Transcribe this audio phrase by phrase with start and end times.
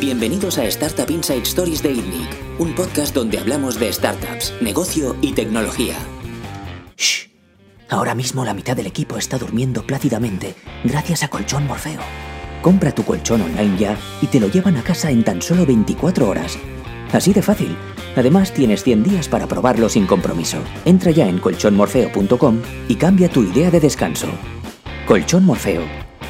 [0.00, 5.34] Bienvenidos a Startup Inside Stories de ITNIC, un podcast donde hablamos de startups, negocio y
[5.34, 5.94] tecnología.
[6.96, 7.28] Shh.
[7.90, 10.54] Ahora mismo la mitad del equipo está durmiendo plácidamente
[10.84, 12.00] gracias a Colchón Morfeo.
[12.62, 16.26] Compra tu colchón online ya y te lo llevan a casa en tan solo 24
[16.26, 16.58] horas.
[17.12, 17.76] Así de fácil.
[18.16, 20.62] Además tienes 100 días para probarlo sin compromiso.
[20.86, 24.28] Entra ya en colchonmorfeo.com y cambia tu idea de descanso.
[25.06, 25.82] Colchón Morfeo.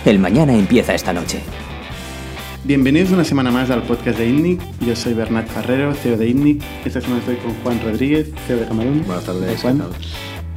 [0.05, 1.41] El mañana empieza esta noche.
[2.63, 4.61] Bienvenidos una semana más al podcast de INNIC.
[4.87, 6.63] Yo soy Bernat Ferrero, CEO de INNIC.
[6.85, 9.03] Esta semana estoy con Juan Rodríguez, CEO de Camarón.
[9.07, 9.63] Buenas tardes.
[9.63, 9.83] Juan.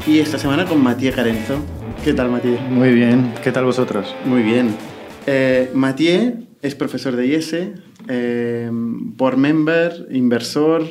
[0.05, 1.59] Y esta semana con Matías Carenzo.
[2.03, 2.59] ¿Qué tal, Matías?
[2.69, 3.33] Muy bien.
[3.41, 4.13] ¿Qué tal vosotros?
[4.25, 4.75] Muy bien.
[5.25, 7.55] Eh, Matías es profesor de IES,
[8.09, 10.83] eh, board member, inversor,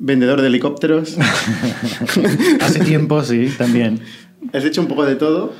[0.00, 1.16] vendedor de helicópteros.
[2.60, 4.00] Hace tiempo, sí, también.
[4.52, 5.52] Has hecho un poco de todo.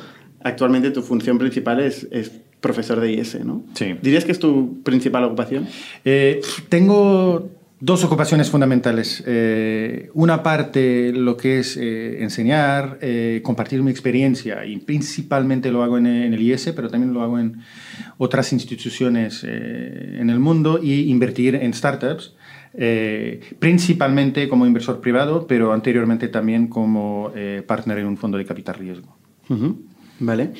[0.43, 2.32] Actualmente tu función principal es, es
[2.64, 3.62] profesor de IES, ¿no?
[3.74, 3.95] Sí.
[4.02, 5.68] ¿Dirías que es tu principal ocupación?
[6.04, 9.23] Eh, tengo dos ocupaciones fundamentales.
[9.26, 12.98] Eh, una parte, lo que es eh, enseñar,
[13.42, 17.38] compartir mi experiencia, y principalmente lo hago en, en, el IES, pero también lo hago
[17.38, 17.60] en
[18.16, 22.35] otras instituciones en el mundo, y invertir en startups.
[22.76, 28.45] Eh, principalmente como inversor privado, pero anteriormente también como eh, partner en un fondo de
[28.45, 29.16] capital riesgo.
[29.48, 29.76] Uh -huh.
[30.18, 30.52] Vale.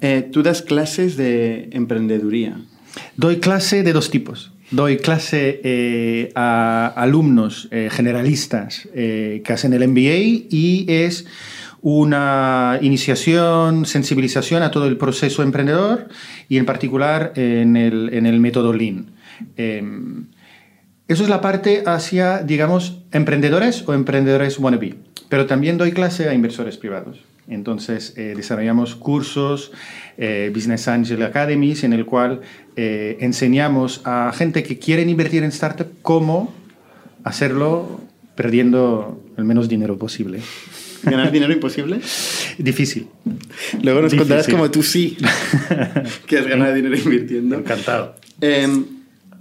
[0.00, 2.60] Eh, tú das clases de emprendeduría.
[3.16, 4.52] Doy clase de dos tipos.
[4.70, 11.26] Doy clase eh, a alumnos eh, generalistas que hacen el MBA y es
[11.82, 16.08] una iniciación, sensibilización a todo el proceso emprendedor
[16.48, 19.10] y en particular en el, en el método Lean.
[19.56, 20.26] Em,
[21.08, 24.94] eso es la parte hacia, digamos, emprendedores o emprendedores wannabe.
[25.28, 27.18] Pero también doy clase a inversores privados.
[27.48, 29.72] Entonces, eh, desarrollamos cursos,
[30.16, 32.40] eh, Business Angel Academies, en el cual
[32.76, 36.52] eh, enseñamos a gente que quieren invertir en startup cómo
[37.24, 38.00] hacerlo
[38.36, 40.40] perdiendo el menos dinero posible.
[41.02, 42.00] ¿Ganar dinero imposible?
[42.58, 43.08] Difícil.
[43.82, 44.18] Luego nos Difícil.
[44.18, 45.16] contarás como tú sí
[46.26, 47.56] que has ganado dinero invirtiendo.
[47.56, 48.14] Encantado.
[48.40, 48.68] Eh,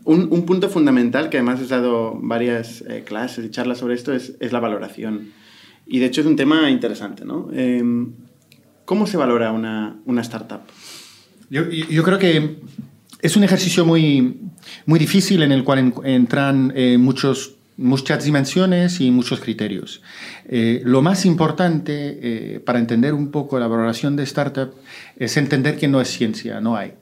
[0.03, 4.34] un, un, punto fundamental, que además has dado varias clases y charlas sobre esto, es,
[4.40, 5.31] es, la valoración.
[5.91, 7.50] Y de hecho es un tema interesante, ¿no?
[7.53, 7.84] Eh,
[8.85, 10.62] ¿Cómo se valora una, una startup?
[11.50, 12.59] Yo, yo, creo que
[13.22, 14.38] es un ejercicio muy,
[14.85, 20.02] muy difícil en el cual en, entran eh, muchos, muchas dimensiones y muchos criterios.
[20.47, 24.73] Eh, lo más importante eh, para entender un poco la valoración de startup
[25.18, 26.94] es entender que no es ciencia, no hay.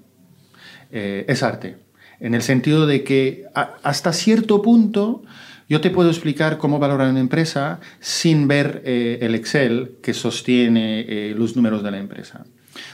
[0.91, 1.77] Eh, es arte.
[2.19, 5.21] En el sentido de que a, hasta cierto punto
[5.69, 11.05] yo te puedo explicar cómo valorar una empresa sin ver eh, el Excel que sostiene
[11.07, 12.43] eh, los números de la empresa.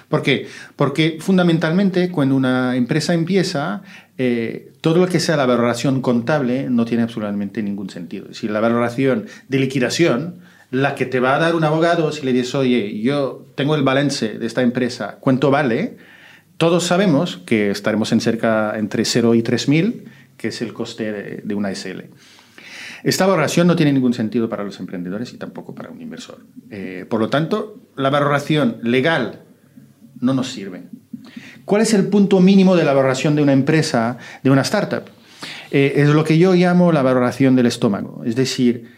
[0.10, 0.48] ¿Por qué?
[0.76, 3.82] Porque fundamentalmente cuando una empresa empieza,
[4.18, 8.26] eh, todo lo que sea la valoración contable no tiene absolutamente ningún sentido.
[8.26, 12.26] Es decir, la valoración de liquidación, la que te va a dar un abogado si
[12.26, 15.98] le dices, oye, yo tengo el balance de esta empresa, ¿cuánto vale?
[16.58, 20.04] Todos sabemos que estaremos en cerca entre 0 y 3.000,
[20.38, 22.04] que es el coste de, de una SL.
[23.04, 26.46] Esta valoración no tiene ningún sentido para los emprendedores y tampoco para un inversor.
[26.70, 29.42] Eh, por lo tanto, la valoración legal
[30.20, 30.84] no nos sirve.
[31.66, 35.04] ¿Cuál es el punto mínimo de la valoración de una empresa, de una startup?
[35.72, 38.24] Eh, es lo que yo llamo la valoración del estómago.
[38.26, 38.92] Es decir,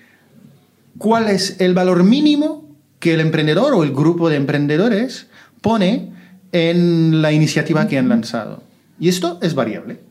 [0.97, 5.27] ¿cuál es el valor mínimo que el emprendedor o el grupo de emprendedores
[5.61, 6.11] pone
[6.51, 8.63] en la iniciativa que han lanzado?
[8.99, 10.06] Y esto es variable.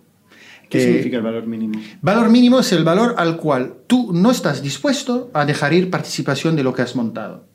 [0.69, 1.81] ¿Qué eh, significa el valor mínimo?
[2.03, 6.57] Valor mínimo es el valor al cual tú no estás dispuesto a dejar ir participación
[6.57, 7.47] de lo que has montado.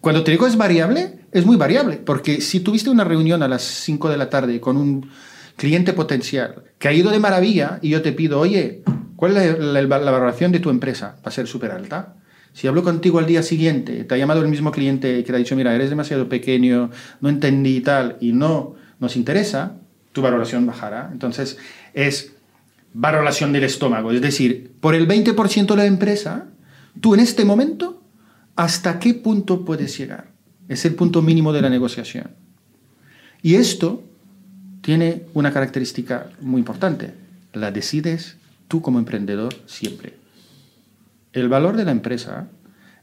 [0.00, 3.62] Cuando te digo es variable, es muy variable, porque si tuviste una reunión a las
[3.62, 5.10] 5 de la tarde con un
[5.56, 8.82] cliente potencial que ha ido de maravilla y yo te pido, oye,
[9.16, 11.16] ¿cuál es la, la, la valoración de tu empresa?
[11.18, 12.16] Va a ser súper alta.
[12.52, 15.38] Si hablo contigo al día siguiente, te ha llamado el mismo cliente que te ha
[15.38, 16.90] dicho, mira, eres demasiado pequeño,
[17.20, 19.76] no entendí y tal, y no nos interesa,
[20.16, 21.10] tu valoración bajará.
[21.12, 21.58] Entonces,
[21.92, 22.32] es
[22.94, 24.12] valoración del estómago.
[24.12, 26.46] Es decir, por el 20% de la empresa,
[27.02, 28.02] tú en este momento,
[28.56, 30.28] ¿hasta qué punto puedes llegar?
[30.70, 32.30] Es el punto mínimo de la negociación.
[33.42, 34.04] Y esto
[34.80, 37.12] tiene una característica muy importante.
[37.52, 40.14] La decides tú como emprendedor siempre.
[41.34, 42.48] El valor de la empresa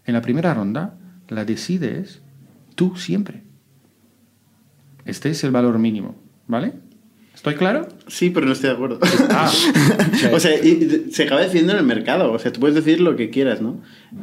[0.08, 0.96] en la primera ronda
[1.30, 2.22] la decides
[2.74, 3.44] tú siempre.
[5.06, 6.16] Este es el valor mínimo,
[6.48, 6.74] ¿vale?
[7.44, 7.90] ¿Estoy claro?
[8.08, 9.00] Sí, pero no estoy de acuerdo.
[9.30, 9.52] Ah,
[10.34, 12.32] o sea, y se acaba decidiendo en el mercado.
[12.32, 13.82] O sea, tú puedes decir lo que quieras, ¿no?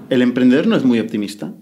[0.08, 1.52] El emprendedor no es muy optimista.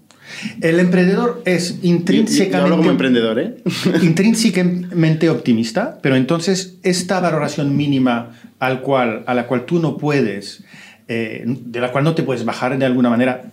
[0.61, 3.57] El emprendedor es intrínsecamente, como emprendedor, ¿eh?
[4.03, 10.63] intrínsecamente optimista, pero entonces esta valoración mínima al cual, a la cual tú no puedes,
[11.09, 13.51] eh, de la cual no te puedes bajar de alguna manera,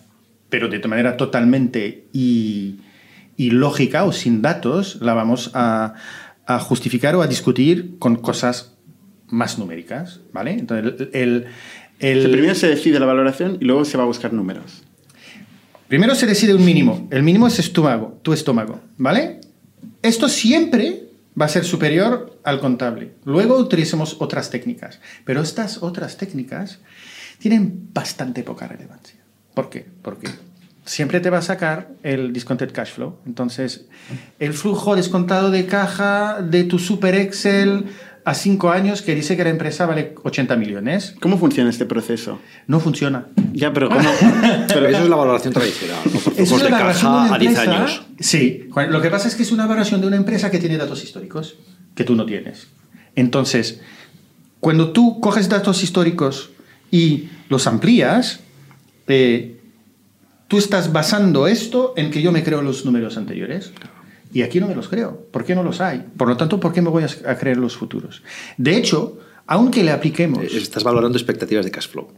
[0.51, 2.05] pero de manera totalmente
[3.35, 5.95] ilógica o sin datos, la vamos a,
[6.45, 8.73] a, justificar o a discutir con cosas
[9.27, 10.51] más numéricas, ¿vale?
[10.51, 11.47] Entonces, el,
[11.99, 14.83] el, primero se decide la valoración y luego se va a buscar números.
[15.87, 17.07] Primero se decide un mínimo.
[17.11, 19.41] El mínimo es estómago, tu estómago, ¿vale?
[20.01, 21.05] Esto siempre
[21.39, 23.11] va a ser superior al contable.
[23.23, 24.99] Luego utilicemos otras técnicas.
[25.25, 26.79] Pero estas otras técnicas
[27.39, 29.19] tienen bastante poca relevancia.
[29.53, 29.85] ¿Por qué?
[30.01, 30.27] Porque
[30.85, 33.17] siempre te va a sacar el discounted cash flow.
[33.25, 33.85] Entonces,
[34.39, 37.85] el flujo descontado de caja de tu super Excel
[38.23, 41.15] a cinco años que dice que la empresa vale 80 millones.
[41.19, 42.39] ¿Cómo funciona este proceso?
[42.65, 43.27] No funciona.
[43.53, 44.09] Ya, pero ¿cómo?
[44.67, 46.19] pero eso es la valoración tradicional, ¿no?
[46.35, 48.01] Es de caja a 10 años.
[48.19, 51.03] Sí, lo que pasa es que es una valoración de una empresa que tiene datos
[51.03, 51.57] históricos
[51.93, 52.67] que tú no tienes.
[53.15, 53.81] Entonces,
[54.59, 56.49] cuando tú coges datos históricos
[56.89, 58.39] y los amplías,
[59.07, 59.54] eh,
[60.47, 63.71] tú estás basando esto en que yo me creo los números anteriores.
[64.33, 65.27] Y aquí no me los creo.
[65.31, 66.05] ¿Por qué no los hay?
[66.17, 68.21] Por lo tanto, ¿por qué me voy a creer los futuros?
[68.57, 70.43] De hecho, aunque le apliquemos...
[70.43, 72.09] Eh, estás valorando expectativas de cash flow.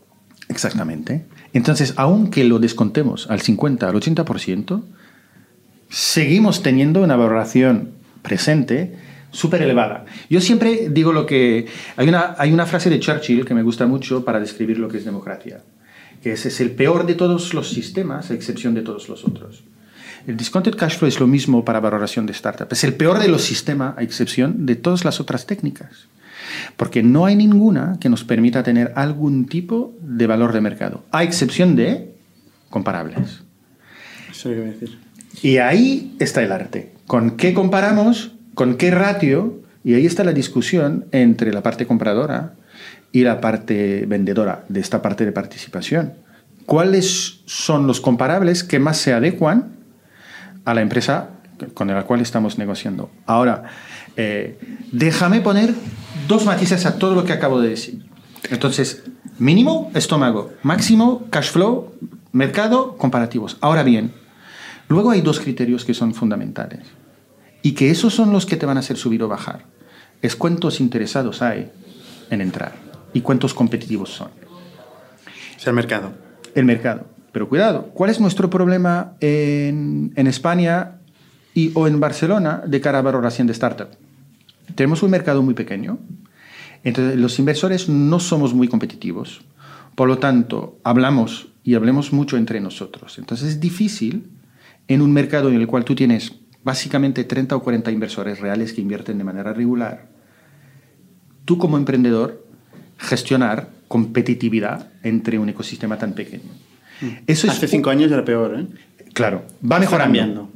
[0.50, 1.26] Exactamente.
[1.54, 4.84] Entonces, aunque lo descontemos al 50, al 80%,
[5.90, 7.92] seguimos teniendo una valoración
[8.22, 8.98] presente
[9.32, 10.06] súper elevada.
[10.30, 11.68] Yo siempre digo lo que...
[11.98, 14.98] Hay una, hay una frase de Churchill que me gusta mucho para describir lo que
[14.98, 15.62] es democracia,
[16.28, 19.64] que es, es el peor de todos los sistemas, a excepción de todos los otros.
[20.28, 22.68] El discounted cash flow es lo mismo para valoración de startup.
[22.70, 26.10] Es el peor de los sistemas, a excepción de todas las otras técnicas.
[26.76, 31.24] Porque no hay ninguna que nos permita tener algún tipo de valor de mercado, a
[31.24, 32.14] excepción de
[32.70, 33.44] comparables.
[34.30, 35.00] Eso hay que decir.
[35.42, 36.92] Y ahí está el arte.
[37.06, 38.34] ¿Con qué comparamos?
[38.54, 39.62] ¿Con qué ratio?
[39.86, 42.56] Y ahí está la discusión entre la parte compradora
[43.12, 46.14] y la parte vendedora de esta parte de participación.
[46.66, 49.78] ¿Cuáles son los comparables que más se adecuan
[50.66, 51.30] a la empresa
[51.74, 53.10] con la cual estamos negociando.
[53.26, 53.64] Ahora,
[54.16, 54.60] eh,
[54.92, 55.74] déjame poner
[56.28, 58.06] dos matices a todo lo que acabo de decir.
[58.50, 59.04] Entonces,
[59.40, 61.94] mínimo, estómago, máximo, cash flow,
[62.32, 63.58] mercado, comparativos.
[63.62, 64.14] Ahora bien,
[64.88, 66.86] luego hay dos criterios que son fundamentales
[67.62, 69.66] y que esos son los que te van a hacer subir o bajar.
[70.22, 71.72] Es cuántos interesados hay
[72.30, 72.87] en entrar
[73.18, 74.30] y cuántos competitivos son.
[75.58, 76.14] Es el mercado.
[76.54, 77.08] El mercado.
[77.32, 81.00] Pero cuidado, ¿cuál es nuestro problema en, España
[81.56, 83.88] y, o en Barcelona de cara a valoración de startup?
[84.76, 85.98] Tenemos un mercado muy pequeño,
[86.84, 89.42] entonces los inversores no somos muy competitivos,
[89.96, 93.18] por lo tanto hablamos y hablemos mucho entre nosotros.
[93.18, 94.30] Entonces es difícil
[94.88, 96.34] en un mercado en el cual tú tienes
[96.64, 100.08] básicamente 30 o 40 inversores reales que invierten de manera regular,
[101.46, 102.47] tú como emprendedor
[102.98, 106.52] gestionar competitividad entre un ecosistema tan pequeño.
[107.28, 108.66] Eso Hace cinco años era peor, ¿eh?
[109.14, 109.86] Claro, va mejorando.
[109.86, 110.50] Está cambiando.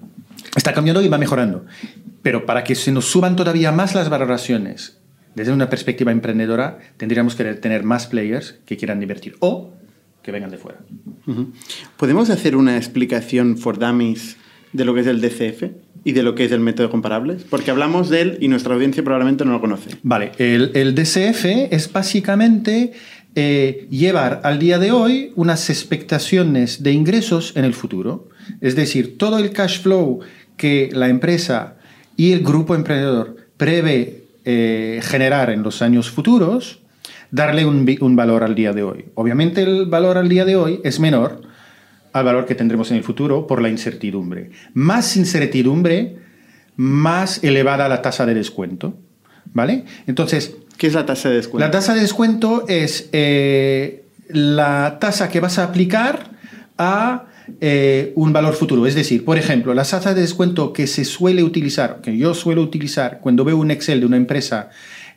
[0.55, 1.65] Está cambiando y va mejorando.
[2.21, 4.97] Pero para que se nos suban todavía más las valoraciones
[5.35, 9.73] desde una perspectiva emprendedora, tendríamos que tener más players que quieran invertir o
[10.21, 10.79] que vengan de fuera.
[11.97, 14.37] ¿Podemos hacer una explicación for dummies
[14.73, 15.63] de lo que es el DCF
[16.03, 17.43] y de lo que es el método de comparables?
[17.49, 19.91] Porque hablamos de él y nuestra audiencia probablemente no lo conoce.
[20.03, 22.93] Vale, el, DCF es básicamente
[23.35, 28.29] eh, llevar al día de hoy unas expectaciones de ingresos en el futuro.
[28.59, 30.19] Es decir, todo el cash flow
[30.57, 31.75] que la empresa
[32.17, 36.79] y el grupo emprendedor prevé eh, generar en los años futuros,
[37.29, 39.05] darle un, un, valor al día de hoy.
[39.15, 41.41] Obviamente el valor al día de hoy es menor
[42.13, 44.51] al valor que tendremos en el futuro por la incertidumbre.
[44.73, 46.17] Más incertidumbre,
[46.75, 48.95] más elevada la tasa de descuento.
[49.53, 49.85] ¿Vale?
[50.07, 51.63] Entonces, ¿Qué es la tasa de descuento?
[51.63, 56.31] La tasa de descuento es eh, la tasa que vas a aplicar
[56.75, 57.27] a
[57.59, 58.87] eh, un valor futuro.
[58.87, 62.63] Es decir, por ejemplo, la tasa de descuento que se suele utilizar, que yo suelo
[62.63, 64.71] utilizar cuando veo un Excel de una empresa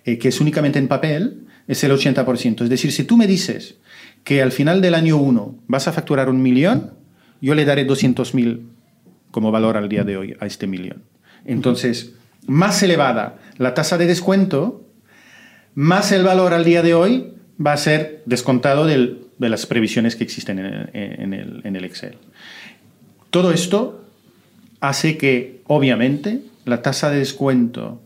[0.05, 2.65] eh, que es únicamente en papel, es el 80%.
[2.65, 3.77] Es decir, si tú me dices
[4.25, 6.95] que al final del año 1 vas a facturar un millón,
[7.41, 8.61] yo le daré 200.000
[9.31, 11.03] como valor al día de hoy a este millón.
[11.45, 12.15] Entonces,
[12.47, 14.85] más elevada la tasa de descuento,
[15.75, 20.25] más el valor al día de hoy va a ser descontado de las previsiones que
[20.25, 22.17] existen en el, Excel.
[23.31, 24.05] Todo esto
[24.81, 28.01] hace que, obviamente, la tasa de descuento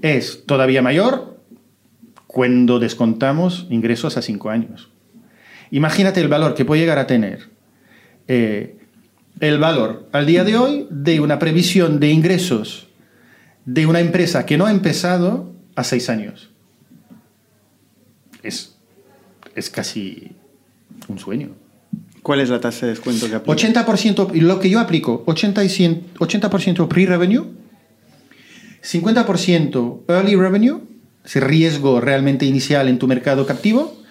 [0.00, 1.38] es todavía mayor
[2.26, 4.91] cuando descontamos ingresos a cinco años.
[5.72, 7.48] Imagínate el valor que puede llegar a tener
[8.28, 8.76] eh,
[9.40, 12.88] el valor al día de hoy de una previsión de ingresos
[13.64, 16.50] de una empresa que no ha empezado a seis años.
[18.42, 18.76] Es,
[19.54, 20.32] es casi
[21.08, 21.50] un sueño.
[22.22, 23.86] ¿Cuál es la tasa de descuento que aplica?
[23.86, 27.46] 80%, y lo que yo aplico, 80%, y 100 80% pre-revenue,
[28.82, 30.80] 50% early revenue,
[31.24, 34.01] ese riesgo realmente inicial en tu mercado captivo,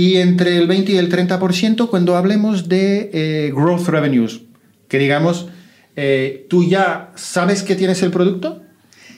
[0.00, 4.40] y entre el 20 y el 30% cuando hablemos de eh, growth revenues,
[4.88, 5.48] que digamos,
[5.94, 8.62] eh, tú ya sabes que tienes el producto,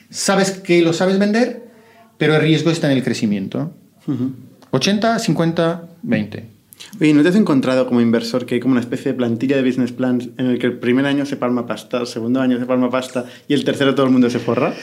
[0.09, 1.71] sabes que lo sabes vender,
[2.17, 3.73] pero el riesgo está en el crecimiento.
[4.71, 6.49] 80, 50, 20.
[6.99, 9.63] Oye, ¿no te has encontrado como inversor que hay como una especie de plantilla de
[9.63, 12.65] business plans en el que el primer año se palma pasta, el segundo año se
[12.65, 14.73] palma pasta y el tercero todo el mundo se forra?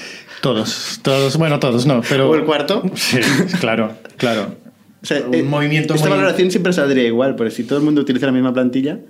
[0.40, 2.30] Todos, todos, bueno, todos no, pero...
[2.30, 2.84] ¿O el cuarto?
[2.94, 3.18] Sí,
[3.60, 4.56] claro, claro.
[5.02, 7.84] O sea, Un eh, movimiento Esta muy- valoración siempre saldría igual, pero si todo el
[7.84, 9.00] mundo utiliza la misma plantilla,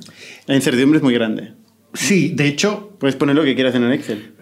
[0.47, 1.53] la incertidumbre es muy grande.
[1.95, 4.33] Sí, de hecho, Puedes poner lo que quieras en el Excel.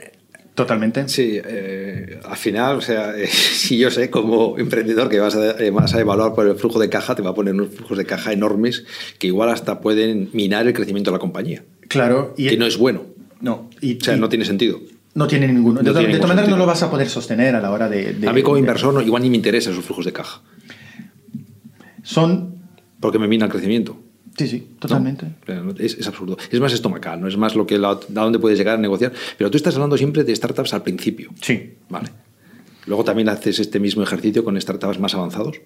[0.55, 1.09] totalmente.
[1.09, 5.53] Sí, eh, al final, o sea, eh, si yo sé como emprendedor que vas a,
[5.63, 7.97] eh, vas a evaluar por el flujo de caja, te va a poner unos flujos
[7.97, 8.85] de caja enormes
[9.19, 12.77] que igual hasta pueden minar el crecimiento de la compañía, Claro, y que no es
[12.77, 13.05] bueno.
[13.41, 14.81] no, y, O sea, y no tiene sentido.
[15.15, 15.81] no tiene ninguno.
[15.83, 18.15] No de, todas maneras no lo vas a poder sostener a la hora de...
[18.15, 20.43] de- a mí como de- inversor no, igual ni me interesa esos flujos de caja,
[22.09, 22.55] Son...
[23.01, 24.01] porque me mina el crecimiento.
[24.37, 25.27] Sí, sí, totalmente.
[25.49, 26.37] No- Es, es absurdo.
[26.51, 29.13] Es más estomacal, no es más lo que la, a dónde puedes llegar a negociar.
[29.37, 31.31] Pero tú estás hablando siempre de startups al principio.
[31.43, 31.75] Sí.
[31.89, 32.09] Vale.
[32.87, 35.57] Luego también haces este mismo ejercicio con startups más avanzados,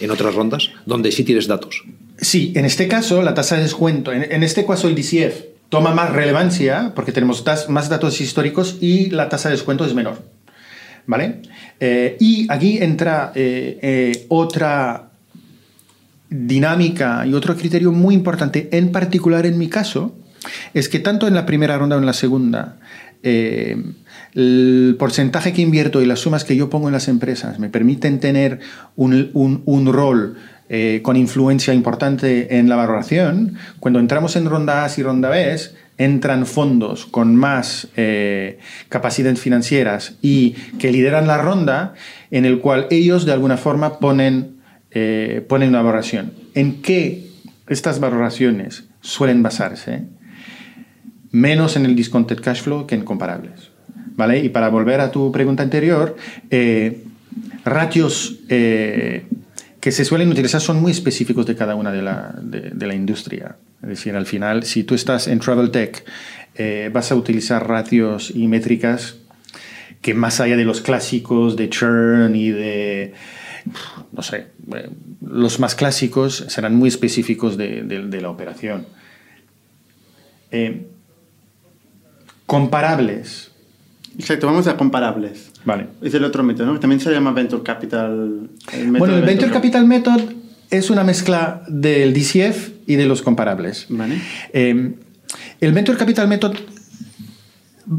[0.00, 1.84] en otras rondas, donde sí tienes datos.
[2.18, 5.94] Sí, en este caso la tasa de descuento, en, en este caso el DCF toma
[5.94, 10.22] más relevancia porque tenemos das- más datos históricos y la tasa de descuento es menor.
[11.06, 11.42] ¿Vale?
[11.78, 15.09] Eh, y aquí entra eh, eh, otra
[16.30, 20.14] dinámica y otro criterio muy importante, en particular en mi caso,
[20.72, 22.76] es que tanto en la primera ronda como en la segunda,
[23.22, 23.76] eh,
[24.34, 28.20] el porcentaje que invierto y las sumas que yo pongo en las empresas me permiten
[28.20, 28.60] tener
[28.96, 30.36] un, un- un rol
[30.68, 33.56] eh, con influencia importante en la valoración.
[33.80, 35.56] Cuando entramos en ronda A y ronda B,
[35.98, 38.58] entran fondos con más eh,
[38.88, 41.94] capacidades financieras y que lideran la ronda,
[42.30, 44.59] en el cual ellos de alguna forma ponen,
[44.90, 46.32] eh, ponen una valoración.
[46.54, 47.28] ¿En qué
[47.68, 50.04] estas valoraciones suelen basarse?
[51.30, 53.70] menos en el discounted cash flow que en comparables.
[54.16, 54.40] ¿Vale?
[54.40, 56.16] Y para volver a tu pregunta anterior,
[56.50, 57.04] eh,
[57.64, 59.24] ratios eh,
[59.80, 62.94] que se suelen utilizar son muy específicos de cada una de la, de, de la
[62.94, 63.56] industria.
[63.82, 66.04] Es decir, al final, si tú estás en Travel Tech,
[66.56, 69.16] eh, vas a utilizar ratios y métricas
[70.02, 73.14] que más allá de los clásicos de churn y de,
[74.12, 74.88] no sé, eh,
[75.26, 78.86] los más clásicos serán muy específicos de, de- de la operación.
[80.50, 80.86] Eh,
[82.46, 83.50] comparables.
[84.18, 85.50] Exacto, vamos a comparables.
[85.64, 85.86] Vale.
[86.02, 86.74] Es el otro método, ¿no?
[86.74, 88.50] Que También se llama Venture Capital.
[88.72, 90.20] el Bueno, el Venture Capital Method
[90.70, 93.86] es una mezcla del DCF y de los comparables.
[93.88, 94.20] Vale.
[94.52, 94.94] Eh,
[95.60, 96.54] el Venture Capital Method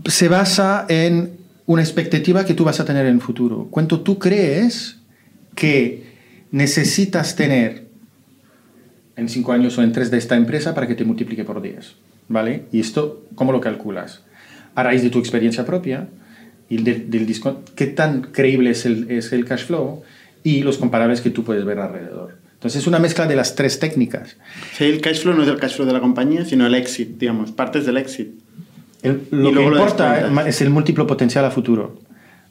[0.05, 3.67] se basa en una expectativa que tú vas a tener en el futuro.
[3.71, 4.97] ¿Cuánto tú crees
[5.55, 6.03] que
[6.51, 7.87] necesitas tener
[9.15, 11.95] en cinco años o en tres de esta empresa para que te multiplique por 10?
[12.27, 12.63] ¿Vale?
[12.71, 14.23] Y esto, ¿cómo lo calculas?
[14.75, 16.07] A raíz de tu experiencia propia
[16.69, 20.03] y de- del discount, qué tan creíble es el, es el cash flow
[20.43, 22.37] y los comparables que tú puedes ver alrededor.
[22.53, 24.37] Entonces es una mezcla de las tres técnicas.
[24.79, 27.51] El cash flow no es el cash flow de la compañía, sino el exit, digamos,
[27.51, 28.29] partes del exit.
[29.01, 31.99] El- lo Y que lo importa es el múltiplo potencial a futuro,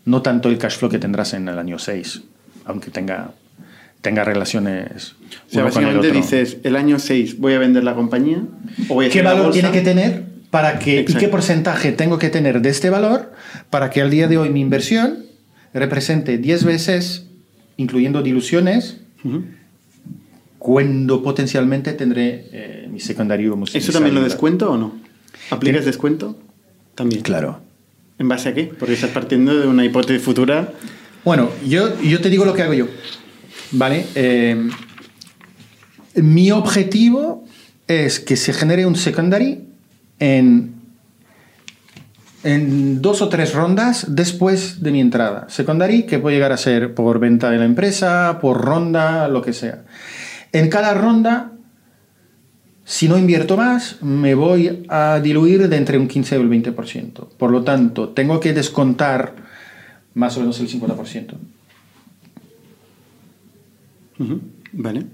[0.04, 2.22] no tanto el cash flow que tendrás en el año 6,
[2.70, 3.32] aunque tenga,
[4.00, 5.14] tenga relaciones.
[5.48, 6.20] O sea, uno con el básicamente otro.
[6.20, 8.42] dices, el año 6 voy a vender la compañía
[8.88, 12.28] o voy a ¿Qué valor tiene que tener para que, y qué porcentaje tengo que
[12.28, 13.32] tener de este valor
[13.70, 15.24] para que al día de hoy mi inversión
[15.72, 17.26] represente 10 veces,
[17.76, 18.98] incluyendo diluciones,
[20.58, 23.92] cuando potencialmente tendré eh, mi secundario ¿Eso musical.
[23.92, 24.94] también lo descuento o no?
[25.50, 26.38] ¿Aplicas descuento?
[26.94, 27.22] También.
[27.22, 27.60] Claro.
[28.18, 28.64] ¿En base a qué?
[28.64, 30.72] Porque estás partiendo de una hipótesis futura.
[31.24, 32.86] Bueno, yo, yo te digo lo que hago yo.
[33.72, 34.06] ¿Vale?
[34.14, 34.68] Eh,
[36.14, 37.44] mi objetivo
[37.86, 39.64] es que se genere un secondary
[40.18, 40.74] en,
[42.42, 45.46] en dos o tres rondas después de mi entrada.
[45.48, 49.52] Secondary que puede llegar a ser por venta de la empresa, por ronda, lo que
[49.52, 49.84] sea.
[50.52, 51.52] En cada ronda,
[52.84, 57.28] si no invierto más, me voy a diluir de entre un 15 y el 20%.
[57.36, 59.49] Por lo tanto, tengo que descontar
[60.14, 61.34] más o menos el 50%.
[64.18, 64.40] Ujú,
[64.72, 65.04] Vale.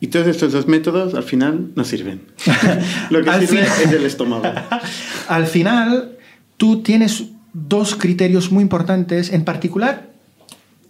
[0.00, 2.20] Y todos estos dos métodos al final no sirven.
[3.10, 4.44] Lo que sirve final- es el estómago.
[5.28, 6.16] Al final,
[6.56, 10.10] tú tienes dos criterios muy importantes, en particular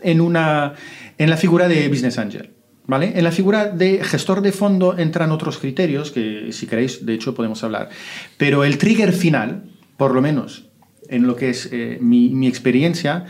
[0.02, 0.74] en, una,
[1.16, 2.50] en la figura de Business Angel.
[2.86, 3.12] ¿Vale?
[3.18, 7.34] En la figura de gestor de fondo entran otros criterios que, si queréis, de hecho,
[7.34, 7.90] podemos hablar.
[8.38, 9.64] Pero el trigger final,
[9.98, 10.64] por lo menos
[11.08, 13.26] en lo que es eh, mi, experiencia,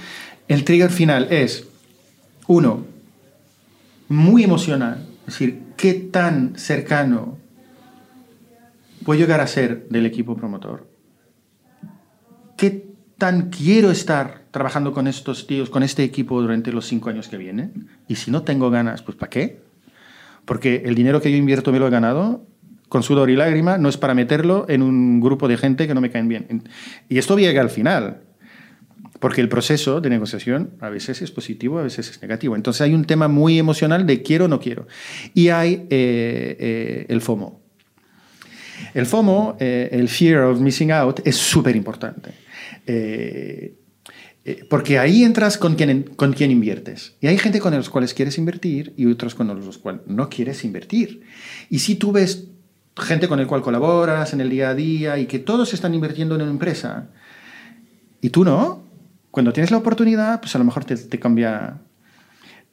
[0.48, 1.66] el trigger final es,
[2.46, 2.84] uno,
[4.08, 5.06] muy emocional.
[5.26, 7.38] Es decir, qué tan cercano
[9.04, 10.88] puedo llegar a ser del equipo promotor.
[12.56, 17.28] ¿Qué tan quiero estar trabajando con estos tíos, con este equipo durante los cinco años
[17.28, 17.88] que vienen?
[18.08, 19.60] Y si no tengo ganas, pues ¿para qué?
[20.44, 22.46] Porque el dinero que yo invierto me lo he ganado
[22.88, 26.00] con sudor y lágrima, no es para meterlo en un grupo de gente que no
[26.00, 26.64] me caen bien.
[27.08, 28.22] Y esto llega al final.
[29.20, 32.54] Porque el proceso de negociación a veces es positivo, a veces es negativo.
[32.54, 34.86] Entonces hay un tema muy emocional de quiero o no quiero.
[35.34, 37.60] Y hay eh, eh, el FOMO.
[38.94, 42.30] El FOMO, eh, el Fear of Missing Out, es súper importante.
[42.86, 43.74] Eh,
[44.44, 47.16] eh, porque ahí entras con quien, con quien inviertes.
[47.20, 50.64] Y hay gente con los cuales quieres invertir y otros con los cuales no quieres
[50.64, 51.22] invertir.
[51.68, 52.47] Y si tú ves
[52.98, 56.34] gente con el cual colaboras en el día a día y que todos están invirtiendo
[56.34, 57.08] en una empresa.
[58.20, 58.84] Y tú no,
[59.30, 61.78] cuando tienes la oportunidad, pues a lo mejor te, te cambia,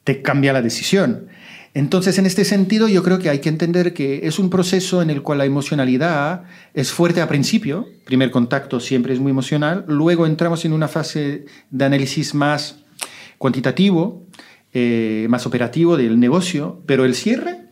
[0.04, 1.28] te cambia la decisión.
[1.76, 5.10] Entonces, en este sentido, yo creo que hay que entender que es un proceso en
[5.10, 10.24] el cual la emocionalidad es fuerte a principio, primer contacto siempre es muy emocional, luego
[10.24, 12.78] entramos en una fase de análisis más
[13.36, 14.24] cuantitativo,
[14.72, 17.66] eh, más operativo del negocio, pero el cierre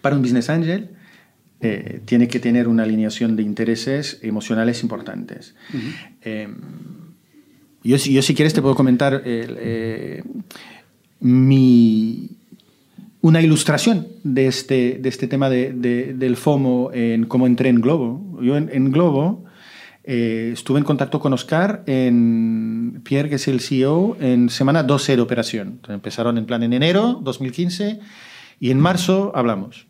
[0.00, 0.90] para un business angel
[1.60, 5.54] eh, tiene que tener una alineación de intereses emocionales importantes.
[6.22, 6.48] Eh,
[7.82, 10.22] yo, si- yo, si quieres, te puedo comentar el, eh,
[11.20, 12.30] mi,
[13.22, 17.80] una ilustración de este, de este tema de- de- del FOMO en cómo entré en
[17.80, 18.38] Globo.
[18.42, 19.44] Yo en, en Globo
[20.06, 25.16] eh, estuve en contacto con Oscar, en Pierre, que es el CEO, en semana 12
[25.16, 25.68] de operación.
[25.68, 28.00] Entonces, empezaron en plan en enero 2015
[28.60, 29.86] y en marzo hablamos.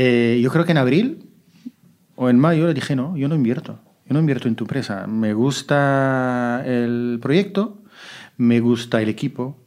[0.00, 1.26] Eh, yo creo que en abril
[2.14, 3.80] o en mayo le dije, no, yo no invierto.
[4.06, 5.06] Yo no invierto en tu empresa.
[5.06, 7.82] Me gusta el proyecto,
[8.36, 9.58] me gusta el equipo,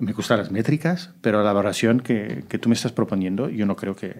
[0.00, 3.76] me gustan las métricas, pero la valoración que, que tú me estás proponiendo yo no
[3.76, 4.14] creo que,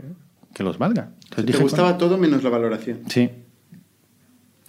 [0.54, 1.10] que los valga.
[1.24, 3.00] Entonces Te dije, gustaba todo menos la valoración.
[3.08, 3.28] Sí.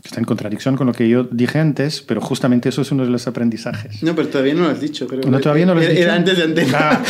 [0.03, 3.09] Está en contradicción con lo que yo dije antes, pero justamente eso es uno de
[3.09, 4.01] los aprendizajes.
[4.03, 5.07] No, pero todavía no lo has dicho.
[5.07, 5.21] Creo.
[5.29, 6.03] No, todavía no lo has Era- dicho.
[6.05, 6.77] Era antes de antena.
[6.79, 7.03] Ah,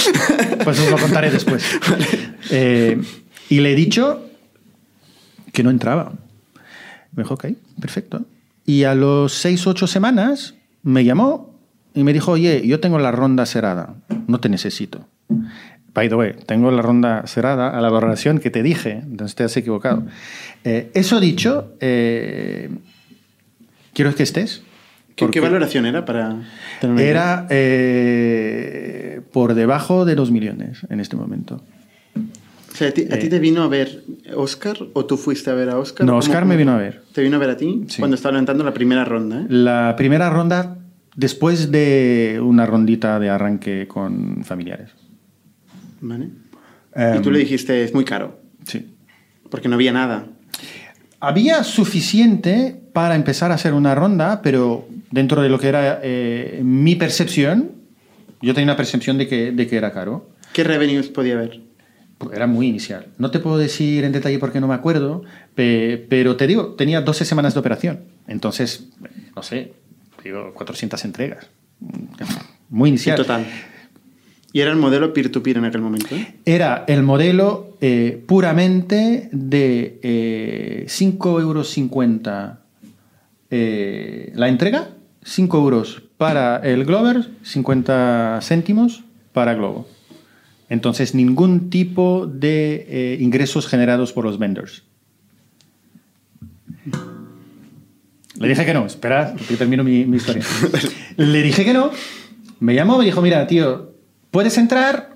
[0.63, 1.63] pues os lo contaré después.
[2.49, 3.01] Eh,
[3.49, 4.23] y le he dicho
[5.53, 6.13] que no entraba.
[7.13, 7.47] Me dijo, ok,
[7.79, 8.25] perfecto.
[8.65, 11.55] Y a los seis, ocho semanas me llamó
[11.93, 13.95] y me dijo, oye, yo tengo la ronda cerrada,
[14.27, 15.07] no te necesito.
[15.93, 19.43] By the way, tengo la ronda cerrada a la valoración que te dije, entonces te
[19.43, 20.03] has equivocado.
[20.63, 22.69] Eh, eso dicho, eh,
[23.93, 24.61] quiero que estés.
[25.15, 26.43] ¿Qué, qué valoración era para
[26.79, 27.03] tener?
[27.03, 31.63] Era eh, por debajo de dos millones en este momento.
[32.77, 34.03] O sea, ¿a ti, a ti te vino a ver
[34.35, 36.05] Oscar o tú fuiste a ver a Oscar?
[36.05, 37.01] No, ¿Cómo- Oscar cómo- me vino a ver.
[37.11, 37.85] ¿Te vino a ver a ti?
[37.87, 37.97] Sí.
[37.97, 39.45] Cuando estaba levantando la primera ronda, ¿eh?
[39.49, 40.77] La primera ronda
[41.15, 44.91] después de una rondita de arranque con familiares.
[46.01, 46.29] Vale.
[46.93, 48.85] Em, y tú le dijiste, es muy caro, Sí.
[49.49, 50.27] porque no había nada.
[51.19, 56.61] Había suficiente para empezar a hacer una ronda, pero dentro de lo que era eh,
[56.63, 57.71] mi percepción,
[58.39, 60.29] yo tenía una percepción de que, de que era caro.
[60.53, 61.61] ¿Qué revenues podía haber?
[62.17, 63.05] Pues Era muy inicial.
[63.17, 65.23] No te puedo decir en detalle porque no me acuerdo,
[65.55, 67.99] pe- pero te digo, tenía 12 semanas de operación.
[68.27, 68.87] Entonces,
[69.35, 69.73] no sé,
[70.23, 71.47] digo, 400 entregas.
[72.69, 73.17] Muy En inicial.
[73.17, 73.45] total.
[74.51, 76.15] Y era el modelo peer-to-peer en aquel momento.
[76.15, 76.35] ¿eh?
[76.45, 81.77] Era el modelo eh, puramente de eh, 5,50 euros
[83.51, 84.89] eh, la entrega,
[85.23, 89.03] 5 euros para el Glover, 50 céntimos
[89.33, 89.87] para Globo.
[90.69, 94.83] Entonces, ningún tipo de eh, ingresos generados por los vendors.
[98.39, 100.43] Le dije que no, espera, que termino mi, mi historia.
[101.17, 101.91] Le dije que no,
[102.59, 103.93] me llamó, me dijo, mira, tío,
[104.29, 105.15] puedes entrar,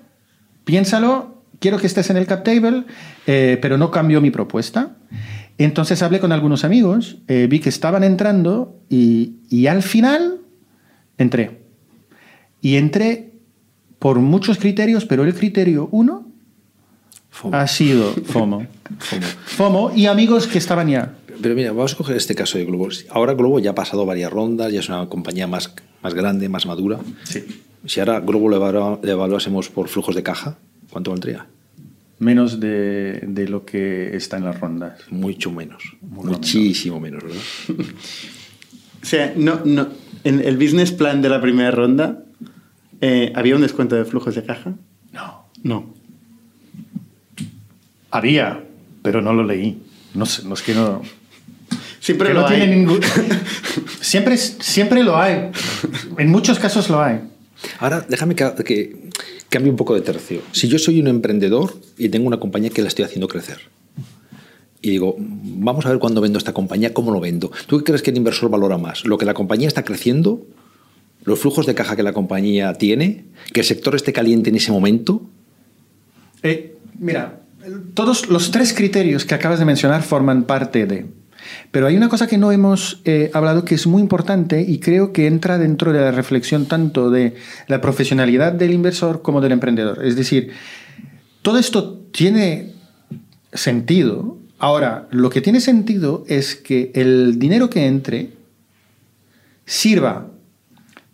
[0.64, 2.86] piénsalo, quiero que estés en el cap table,
[3.28, 4.96] eh, pero no cambio mi propuesta.
[5.58, 10.40] Entonces hablé con algunos amigos, eh, vi que estaban entrando y, y al final
[11.18, 11.62] entré.
[12.62, 13.31] Y entré
[14.02, 16.26] por muchos criterios, pero el criterio uno
[17.30, 17.56] FOMO.
[17.56, 18.66] ha sido FOMO.
[19.46, 21.14] FOMO y amigos que estaban ya.
[21.40, 22.90] Pero mira, vamos a coger este caso de Globo.
[23.12, 26.66] Ahora Globo ya ha pasado varias rondas, ya es una compañía más, más grande, más
[26.66, 26.98] madura.
[27.26, 27.46] Sí.
[27.86, 28.50] Si ahora Globo
[29.04, 30.58] le evaluásemos por flujos de caja,
[30.90, 31.46] ¿cuánto valdría?
[32.18, 35.00] menos de, de lo que está en las rondas.
[35.10, 35.84] Mucho menos.
[36.02, 37.40] Muchísimo menos, ¿verdad?
[39.04, 39.88] O sea, no, no,
[40.24, 42.24] en el business plan de la primera ronda
[43.02, 44.74] eh, había un descuento de flujos de caja.
[45.12, 45.46] No.
[45.64, 45.94] No.
[48.10, 48.64] Había,
[49.02, 49.82] pero no lo leí.
[50.14, 51.02] No sé, no es que no.
[52.00, 52.58] Siempre que lo no hay.
[52.58, 53.00] tiene ningún-
[54.02, 55.52] siempre, siempre lo hay.
[56.18, 57.20] En muchos casos lo hay.
[57.80, 59.10] Ahora, déjame que, que
[59.50, 60.42] cambie un poco de tercio.
[60.52, 63.60] Si yo soy un emprendedor y tengo una compañía que la estoy haciendo crecer,
[64.82, 67.52] y digo, vamos a ver cuándo vendo esta compañía, cómo lo vendo.
[67.68, 69.06] ¿Tú qué crees que el inversor valora más?
[69.06, 70.44] ¿Lo que la compañía está creciendo?
[71.24, 73.26] ¿Los flujos de caja que la compañía tiene?
[73.54, 75.30] ¿Que el sector esté caliente en ese momento?
[76.42, 77.42] Eh, mira,
[77.94, 81.06] todos los tres criterios que acabas de mencionar forman parte de.
[81.72, 85.12] Pero hay una cosa que no hemos eh, hablado que es muy importante y creo
[85.12, 87.36] que entra dentro de la reflexión tanto de
[87.68, 90.04] la profesionalidad del inversor como del emprendedor.
[90.06, 90.52] Es decir,
[91.42, 92.74] todo esto tiene
[93.54, 94.38] sentido.
[94.60, 98.30] Ahora, lo que tiene sentido es que el dinero que entre
[99.66, 100.28] sirva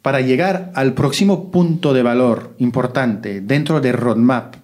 [0.08, 4.56] para llegar al próximo punto de valor importante dentro del roadmap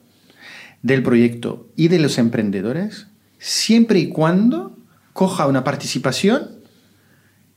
[0.81, 3.07] del proyecto y de los emprendedores,
[3.39, 4.77] siempre y cuando
[5.11, 6.49] coja una participación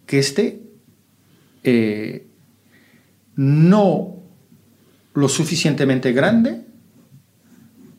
[0.04, 0.62] que esté
[1.62, 2.26] eh,
[3.36, 4.16] no
[5.14, 6.64] lo suficientemente grande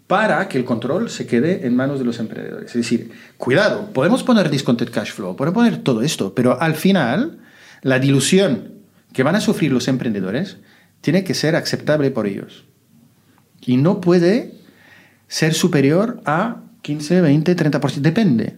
[0.06, 2.72] para que el control se quede en manos de los emprendedores.
[2.72, 7.40] Es decir, cuidado, podemos poner discounted cash flow, podemos poner todo esto, pero al final
[7.84, 8.76] la dilución
[9.14, 10.58] que van a sufrir los emprendedores
[11.02, 12.66] tiene que ser aceptable por ellos.
[13.62, 14.54] Y no puede
[15.28, 18.58] ser superior a 15, 20, 30%, depende.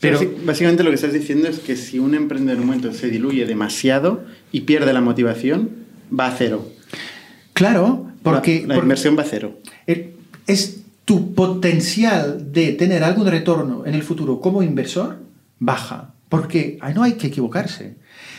[0.00, 4.24] Pero básicamente lo que estás diciendo es que si un emprendedor un se diluye demasiado
[4.50, 5.70] y pierde la motivación,
[6.18, 6.66] va a cero.
[7.52, 9.58] claro, porque, la, la porque- inversión va a cero.
[10.46, 15.18] Es tu potencial de tener algún retorno en el futuro como inversor
[15.58, 16.14] baja.
[16.28, 17.96] Porque ahí no hay que equivocarse.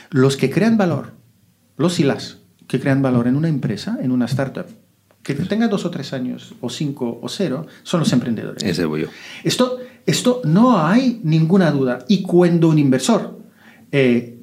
[0.09, 1.13] Los que crean valor,
[1.81, 4.65] los y las que crean valor en una empresa, en una startup,
[5.23, 8.63] que tenga dos o tres años, o cinco o cero, son los emprendedores.
[8.63, 9.07] Ese voy yo.
[9.43, 12.05] Esto, esto no hay ninguna duda.
[12.07, 13.39] Y cuando un inversor
[13.91, 14.37] eh,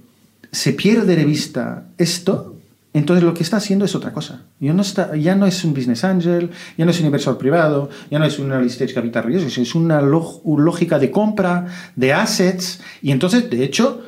[0.52, 2.56] se pierde de vista esto,
[2.94, 4.42] entonces lo que está haciendo es otra cosa.
[4.60, 7.90] Ya no, está, ya no es un business angel, ya no es un inversor privado,
[8.10, 12.80] ya no es un early stage capital riesgo, es una lógica de compra, de assets.
[13.02, 14.02] Y entonces, de hecho,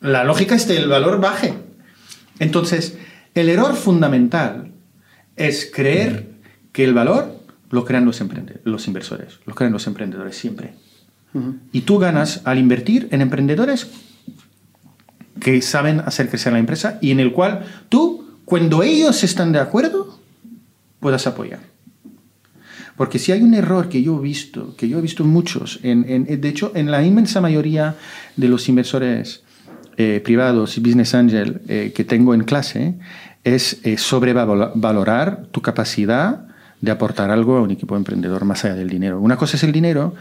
[0.00, 1.67] la lógica es que el valor baje.
[2.38, 2.96] Entonces,
[3.34, 4.72] el error fundamental
[5.36, 6.28] es creer
[6.72, 7.38] que el valor
[7.70, 8.22] lo crean los,
[8.64, 10.74] los inversores, lo crean los emprendedores siempre.
[11.72, 13.88] Y tú ganas al invertir en emprendedores
[15.40, 19.60] que saben hacer crecer la empresa y en el cual tú, cuando ellos están de
[19.60, 20.18] acuerdo,
[21.00, 21.60] puedas apoyar.
[22.96, 26.04] Porque si hay un error que yo he visto, que yo he visto muchos, en,
[26.08, 27.94] en- de hecho, en la inmensa mayoría
[28.36, 29.42] de los inversores
[30.00, 32.94] eh, privados y business angel eh, que tengo en clase,
[33.42, 36.46] es eh, sobrevalorar tu capacidad
[36.80, 39.20] de aportar algo a un equipo emprendedor más allá del dinero.
[39.20, 40.14] Una cosa es el dinero,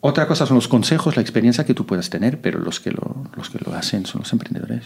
[0.00, 3.24] otra cosa son los consejos, la experiencia que tú puedas tener, pero los que lo,
[3.36, 4.84] los que lo hacen son los emprendedores.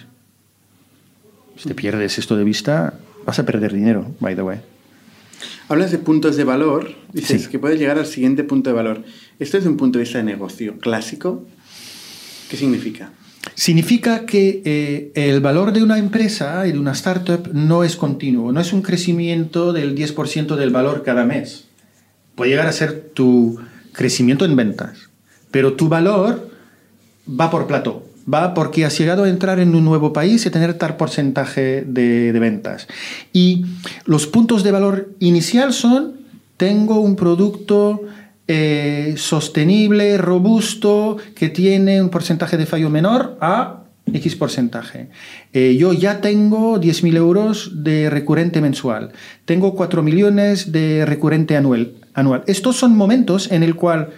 [1.57, 2.94] Si te pierdes esto de vista,
[3.25, 4.59] vas a perder dinero, by the way.
[5.68, 7.48] Hablas de puntos de valor, dices Sí.
[7.48, 9.03] que puedes llegar al siguiente punto de valor.
[9.38, 11.46] Esto desde un punto de vista de negocio clásico,
[12.51, 13.11] ¿qué significa?
[13.55, 18.52] Significa que eh, el valor de una empresa y de una startup no es continuo,
[18.52, 21.64] no es un crecimiento del 10% del valor cada mes.
[22.35, 23.59] Puede llegar a ser tu
[23.92, 25.11] crecimiento en ventas,
[25.50, 26.50] pero tu valor
[27.28, 30.74] va por plató, va porque has llegado a entrar en un nuevo país y tener
[30.74, 32.87] tal porcentaje de ventas.
[33.33, 33.66] Y
[34.07, 36.14] los puntos de valor inicial son,
[36.57, 38.02] tengo un producto
[38.48, 45.09] eh, sostenible, robusto, que tiene un porcentaje de fallo menor a X porcentaje.
[45.52, 49.12] Eh, yo ya tengo 10.000 euros de recurrente mensual.
[49.44, 51.92] Tengo 4 millones de recurrente anual.
[52.14, 52.42] anual.
[52.46, 54.11] Estos son momentos en el cual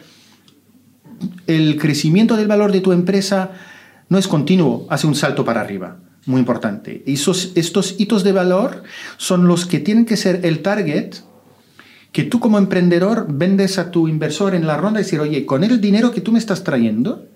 [1.47, 3.53] el crecimiento del valor de tu empresa
[4.09, 5.99] no es continuo, hace un salto para arriba.
[6.27, 7.03] Muy importante.
[7.07, 8.83] Esos- estos hitos de valor
[9.19, 11.15] son los que tienen que ser el target
[12.15, 15.65] que tú como emprendedor vendes a tu inversor en la ronda y decir, oye, con
[15.65, 17.27] el dinero que tú me estás trayendo,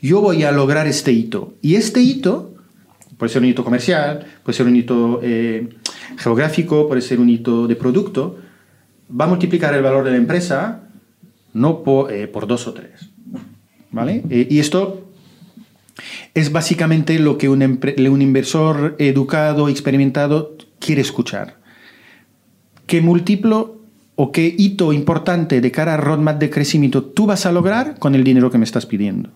[0.00, 1.54] yo voy a lograr este hito.
[1.60, 2.54] Y este hito
[3.16, 5.68] puede ser un hito comercial, puede ser un hito eh,
[6.18, 8.38] geográfico, puede ser un hito de producto,
[9.10, 10.84] va a multiplicar el valor de la empresa
[11.52, 13.10] no por, eh, por dos o tres.
[13.90, 14.22] ¿Vale?
[14.30, 15.10] Eh, y esto
[16.34, 21.58] es básicamente lo que un inversor educado, experimentado, quiere escuchar.
[22.86, 23.77] Que múltiplo
[24.20, 28.16] o qué hito importante de cara al roadmap de crecimiento tú vas a lograr con
[28.16, 29.30] el dinero que me estás pidiendo.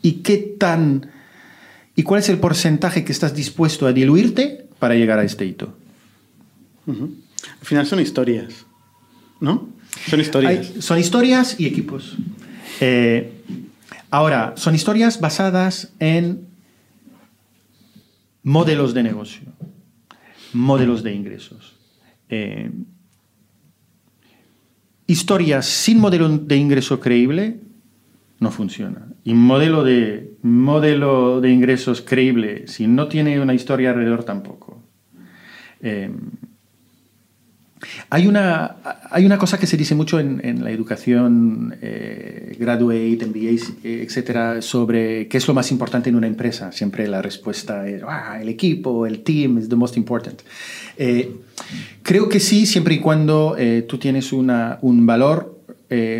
[0.00, 1.10] Y qué tan
[1.96, 5.76] y cuál es el porcentaje que estás dispuesto a diluirte para llegar a este hito.
[6.86, 8.66] Al final son historias,
[9.40, 9.70] ¿no?
[10.08, 10.72] Son historias.
[10.78, 12.16] son historias y equipos.
[12.80, 13.32] Eh,
[14.10, 16.46] ahora, son historias basadas en
[18.44, 19.42] modelos de negocio,
[20.52, 21.74] modelos de ingresos.
[22.28, 22.70] Eh,
[25.06, 27.60] historias sin modelo de ingreso creíble
[28.38, 29.06] no funciona.
[29.24, 34.82] Y modelo de, modelo de ingresos creíble, si no tiene una historia alrededor, tampoco.
[35.80, 36.10] Eh,
[38.08, 38.76] hay una,
[39.10, 45.28] hay una cosa que se dice mucho en, la educación eh, graduate, MBA, etcétera, sobre
[45.28, 46.72] qué es lo más importante en una empresa.
[46.72, 50.40] Siempre la respuesta es ah, el equipo, el team es the most important.
[50.96, 51.36] Eh,
[52.02, 55.54] creo que sí, siempre y cuando eh, tú tienes una, un valor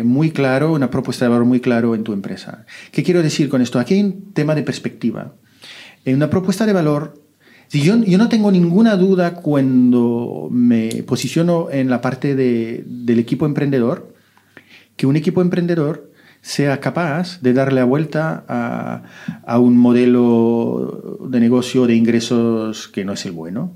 [0.05, 2.65] muy claro, una propuesta de valor muy claro en tu empresa.
[2.89, 3.79] ¿Qué quiero decir con esto?
[3.79, 5.33] Aquí hay un tema de perspectiva.
[6.05, 7.26] En una propuesta de valor
[7.71, 14.13] yo, no tengo ninguna duda cuando me posiciono en la parte del equipo emprendedor,
[14.95, 16.09] que un equipo emprendedor
[16.41, 23.13] sea capaz de darle la vuelta a, un modelo de negocio de ingresos que no
[23.13, 23.71] es el bueno.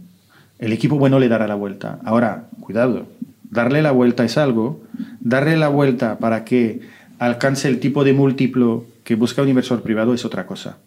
[0.58, 2.00] El equipo bueno le dará la vuelta.
[2.06, 3.08] Ahora, cuidado,
[3.50, 4.82] darle la vuelta es algo,
[5.20, 6.82] darle la vuelta para que
[7.20, 10.78] alcance el tipo de múltiplo que busca un inversor privado es otra cosa.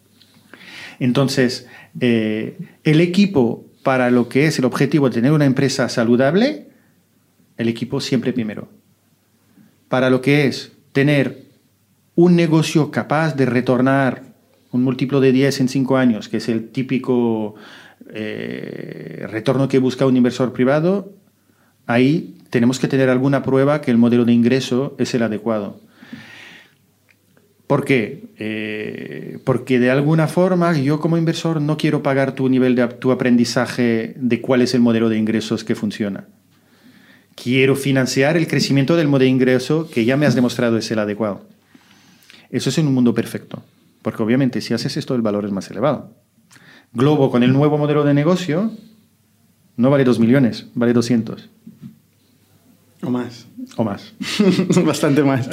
[0.99, 1.67] Entonces,
[2.01, 6.69] eh, el equipo para lo que es el objetivo de tener una empresa saludable,
[7.57, 8.69] el equipo siempre primero.
[9.89, 11.45] Para lo que es tener
[12.15, 14.23] un negocio capaz de retornar
[14.73, 17.55] un múltiplo de 10 en 5 años, que es el típico
[18.13, 21.13] eh, retorno que busca un inversor privado,
[21.87, 25.81] ahí tenemos que tener alguna prueba que el modelo de ingreso es el adecuado.
[27.67, 28.25] ¿Por qué?
[28.39, 33.11] Eh, porque de alguna forma yo como inversor no quiero pagar tu nivel de tu
[33.11, 36.27] aprendizaje de cuál es el modelo de ingresos que funciona.
[37.35, 40.99] Quiero financiar el crecimiento del modelo de ingreso que ya me has demostrado es el
[40.99, 41.43] adecuado.
[42.51, 43.63] Eso es en un mundo perfecto,
[44.03, 46.13] porque obviamente si haces esto el valor es más elevado.
[46.93, 48.71] Globo con el nuevo modelo de negocio
[49.77, 51.49] no vale 2 millones, vale 200.
[53.03, 53.47] O más.
[53.77, 54.13] O más.
[54.85, 55.49] Bastante más.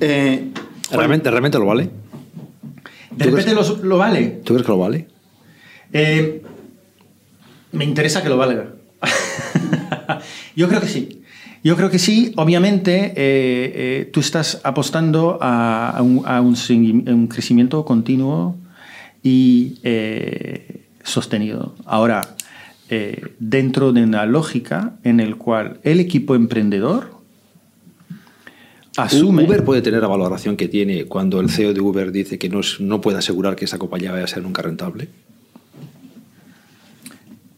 [0.00, 0.50] Eh,
[0.90, 1.90] ¿Realmente, ¿Realmente lo vale?
[3.10, 4.40] ¿De repente lo, vale?
[4.44, 5.06] ¿Tú crees que lo vale?
[5.92, 6.42] Eh,
[7.72, 8.72] me interesa que lo valga.
[10.56, 11.22] Yo creo que sí.
[11.62, 12.32] Yo creo que sí.
[12.36, 18.56] Obviamente, eh, eh, tú estás apostando a, un, crecimiento continuo
[19.22, 19.80] y
[21.02, 21.74] sostenido.
[21.84, 22.36] Ahora,
[23.38, 27.19] dentro de una lógica en el cual el equipo emprendedor
[28.96, 32.60] Uber puede tener la valoración que tiene cuando el CEO de Uber dice que no,
[32.80, 35.08] no puede asegurar que esa compañía vaya a ser nunca rentable.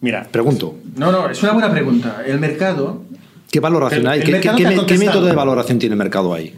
[0.03, 0.77] Mira, pregunto.
[0.97, 2.23] No, no, es una buena pregunta.
[2.27, 3.03] El mercado.
[3.51, 4.21] ¿Qué valoración hay?
[4.21, 6.55] ¿Qué, método de valoración tiene el mercado ahí?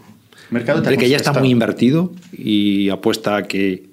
[0.48, 3.86] El mercado que ya está muy invertido y apuesta a que.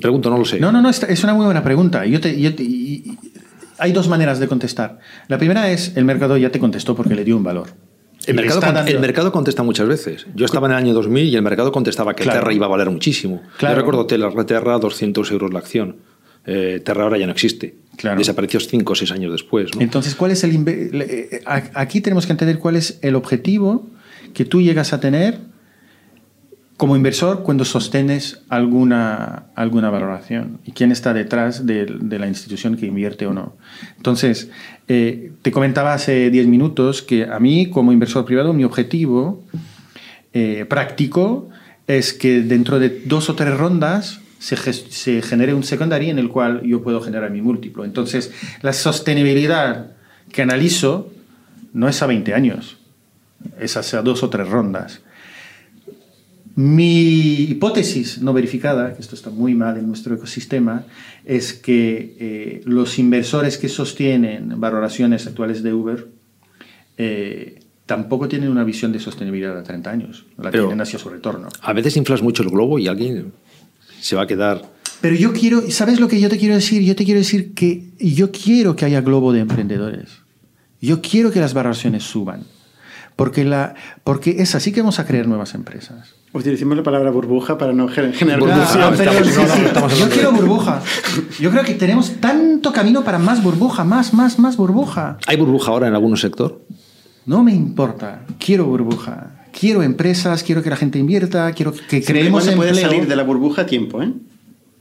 [0.00, 0.60] Pregunto, no lo sé.
[0.60, 2.04] No, no, no, es una muy buena pregunta.
[2.04, 2.34] Yo te,
[3.78, 4.98] hay dos maneras de contestar.
[5.28, 7.68] La primera es: el mercado ya te contestó porque le dio un valor.
[8.26, 10.26] El mercado, contesta muchas veces.
[10.34, 12.90] Yo estaba en el año 2000 y el mercado contestaba que Terra iba a valer
[12.90, 13.42] muchísimo.
[13.60, 15.96] Yo recuerdo Terra 200 euros la acción.
[16.46, 17.76] Eh, Terra ahora ya no existe.
[18.16, 19.70] Desapareció 5 o 6 años después.
[19.78, 21.42] Entonces, ¿cuál es el eh,
[21.74, 23.88] aquí tenemos que entender cuál es el objetivo
[24.34, 25.38] que tú llegas a tener
[26.76, 32.86] como inversor cuando sostenes alguna, alguna valoración y quién está detrás de, la institución que
[32.86, 33.56] invierte o no.
[33.96, 34.50] Entonces,
[34.88, 39.44] eh, te comentaba hace 10 minutos que a mí como inversor privado mi objetivo
[40.32, 41.48] eh, práctico
[41.86, 46.28] es que dentro de dos o tres rondas se, se, genere un secundario en el
[46.28, 47.84] cual yo puedo generar mi múltiplo.
[47.84, 48.32] Entonces,
[48.62, 49.92] la sostenibilidad
[50.32, 51.12] que analizo
[51.72, 52.78] no es a 20 años,
[53.60, 55.00] es hacia dos o tres rondas.
[56.56, 60.84] Mi hipótesis no verificada, que esto está muy mal en nuestro ecosistema,
[61.24, 66.06] es que eh, los inversores que sostienen valoraciones actuales de Uber
[66.96, 71.48] eh, tampoco tienen una visión de sostenibilidad a 30 años, la tienen hacia su retorno.
[71.60, 73.32] A veces inflas mucho el globo y alguien
[74.00, 74.62] se va a quedar...
[75.00, 76.82] Pero yo quiero, ¿sabes lo que yo te quiero decir?
[76.82, 80.22] Yo te quiero decir que yo quiero que haya globo de emprendedores.
[80.80, 82.44] Yo quiero que las valoraciones suban.
[83.16, 86.14] Porque, la, porque es así que vamos a crear nuevas empresas.
[86.34, 89.94] Utilicemos la palabra burbuja para no generar burbuja.
[89.96, 90.82] yo quiero burbuja.
[91.38, 95.16] Yo creo que tenemos tanto camino para más burbuja, más, más, más burbuja.
[95.28, 96.60] ¿Hay burbuja ahora en algún sector?
[97.24, 102.48] No me importa, quiero burbuja, quiero empresas, quiero que la gente invierta, quiero que creemos
[102.48, 102.74] en empleo.
[102.74, 104.12] salir de la burbuja a tiempo, ¿eh?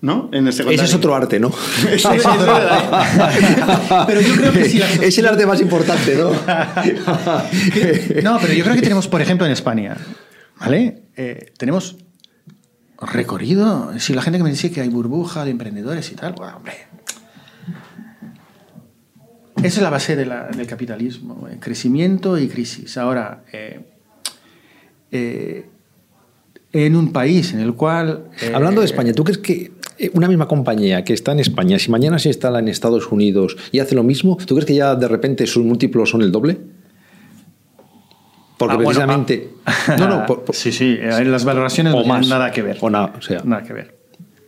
[0.01, 0.29] ¿No?
[0.33, 0.81] En el secundario.
[0.83, 1.51] Ese es otro arte, ¿no?
[1.87, 4.05] Eso es verdad.
[4.07, 6.31] Pero yo creo que si la Es el arte más importante, ¿no?
[8.23, 9.95] No, pero yo creo que tenemos, por ejemplo, en España,
[10.59, 11.02] ¿vale?
[11.15, 11.97] Eh, tenemos
[12.99, 13.97] recorrido.
[13.99, 16.73] Si la gente que me dice que hay burbuja de emprendedores y tal, bueno, hombre.
[19.57, 22.97] Esa es la base del capitalismo, eh, crecimiento y crisis.
[22.97, 23.79] Ahora, eh,
[25.11, 25.65] eh,
[26.73, 28.29] en un país en el cual...
[28.53, 29.71] Hablando de España, ¿tú crees que
[30.13, 33.79] una misma compañía que está en España, si mañana se instala en Estados Unidos y
[33.79, 36.57] hace lo mismo, ¿tú crees que ya de repente sus múltiplos son el doble?
[38.67, 39.49] Porque Ah, bueno, precisamente...
[39.65, 39.95] ah.
[39.99, 42.27] no, no, por- por- sí, sí, eh, las valoraciones O no más.
[42.27, 42.77] nada que ver.
[42.81, 43.41] O nada, o sea.
[43.43, 43.95] Nada que ver.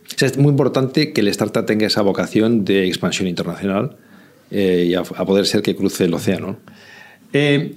[0.06, 3.96] o sea, es muy importante que el startup tenga esa vocación de expansión internacional
[4.50, 6.56] eh, y a, a poder ser que cruce el océano.
[7.32, 7.74] Eh,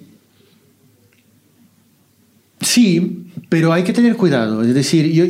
[2.61, 4.61] sí, pero hay que tener cuidado.
[4.63, 5.25] Es decir, yo,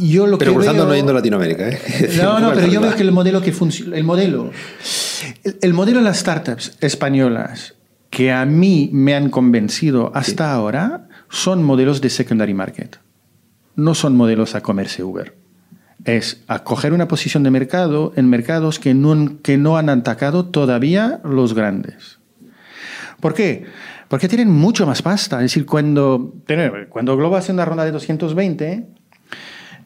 [0.00, 1.68] yo lo Pero que cruzando veo- no yendo a Latinoamérica.
[1.68, 1.78] ¿eh?
[2.22, 4.50] No, no, pero yo veo que el modelo que funciona, el modelo,
[5.44, 7.74] el, el modelo de las startups españolas
[8.14, 13.00] que a mí me han convencido hasta ahora son modelos de secondary market.
[13.74, 15.34] No son modelos a comerse Uber.
[16.04, 20.44] Es a coger una posición de mercado en mercados que no, que no han atacado
[20.44, 22.20] todavía los grandes.
[23.20, 23.64] ¿Por qué?
[24.06, 25.38] Porque tienen mucho más pasta.
[25.38, 26.34] Es decir, cuando,
[26.90, 28.86] cuando Globo hace una ronda de 220,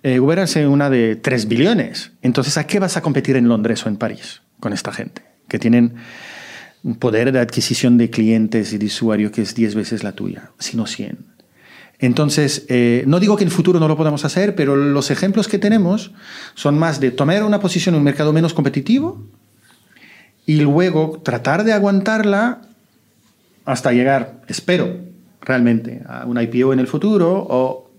[0.03, 2.13] eh, Uber hace una de 3 billones.
[2.21, 5.23] Entonces, ¿a qué vas a competir en Londres o en París con esta gente?
[5.49, 5.95] Que tienen
[6.85, 10.51] un poder de adquisición de clientes y de usuario que es 10 veces la tuya,
[10.59, 11.19] sino 100.
[12.01, 15.49] Entonces, eh, no digo que en el futuro no lo podamos hacer, pero los ejemplos
[15.49, 16.13] que tenemos
[16.55, 19.25] son más de tomar una posición en un mercado menos competitivo
[20.47, 22.63] y luego tratar de aguantarla
[23.65, 24.97] hasta llegar, espero,
[25.41, 27.91] realmente, a un IPO en el futuro o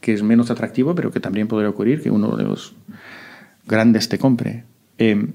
[0.00, 2.74] que es menos atractivo, pero que también podría ocurrir que uno de los
[3.66, 4.64] grandes te compre.
[4.96, 5.26] Eh,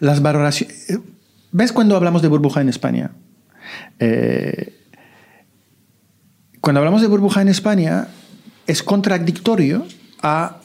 [0.00, 0.90] las valoraciones...
[0.90, 0.98] eh,
[1.52, 3.12] ¿Ves cuando hablamos de burbuja en España?
[3.98, 4.74] Eh,
[6.60, 8.08] cuando hablamos de burbuja en España
[8.66, 9.86] es contradictorio
[10.22, 10.58] a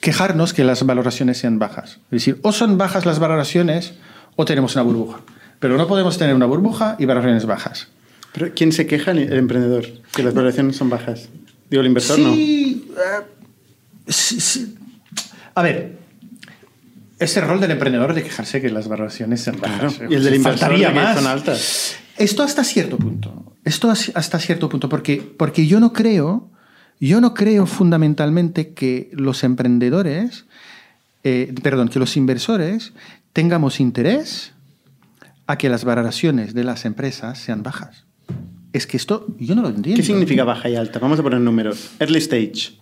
[0.00, 1.98] quejarnos que las valoraciones sean bajas.
[2.06, 3.94] Es decir, o son bajas las valoraciones
[4.36, 5.20] o tenemos una burbuja.
[5.60, 7.88] Pero no podemos tener una burbuja y valoraciones bajas.
[8.32, 9.12] Pero ¿quién se queja?
[9.12, 9.86] El emprendedor.
[10.14, 11.28] Que las valoraciones son bajas.
[11.70, 12.32] Digo, el inversor no.
[12.34, 13.24] sí, eh,
[14.06, 14.76] sí, sí.
[15.54, 15.97] A ver,
[17.18, 19.88] es el rol del emprendedor de quejarse que las valoraciones sean Claro.
[19.88, 20.00] bajas.
[20.10, 21.16] Y el del inversor de más.
[21.16, 21.96] son altas.
[22.16, 23.52] Esto hasta cierto punto.
[23.64, 24.88] Esto as- hasta cierto punto.
[24.88, 26.50] Porque, porque yo no creo,
[27.00, 30.46] yo no creo fundamentalmente que los emprendedores,
[31.24, 32.92] eh, perdón, que los inversores
[33.32, 34.52] tengamos interés
[35.46, 38.04] a que las valoraciones de las empresas sean bajas.
[38.72, 39.96] Es que esto yo no lo entiendo.
[40.00, 40.98] ¿Qué significa baja y alta?
[40.98, 41.90] Vamos a poner números.
[42.00, 42.78] Early stage.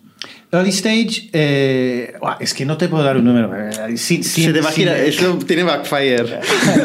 [0.50, 3.52] Early stage, eh, es que no te puedo dar un número.
[3.54, 4.88] eh, sin- Se sin- te va a sin-.
[4.88, 6.40] Eso tiene backfire.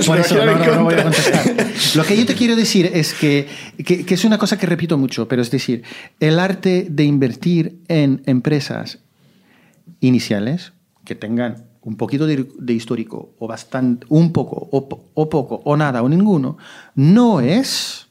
[0.06, 1.44] Por eso no, no, no voy a contestar.
[1.96, 3.48] Lo que yo te quiero decir es que,
[3.86, 5.84] que, que es una cosa que repito mucho, pero es decir,
[6.20, 9.00] el arte de invertir en empresas
[10.00, 10.74] iniciales
[11.06, 15.78] que tengan un poquito de, de histórico o bastante, un poco o, o poco o
[15.78, 16.58] nada o ninguno,
[16.96, 18.08] no es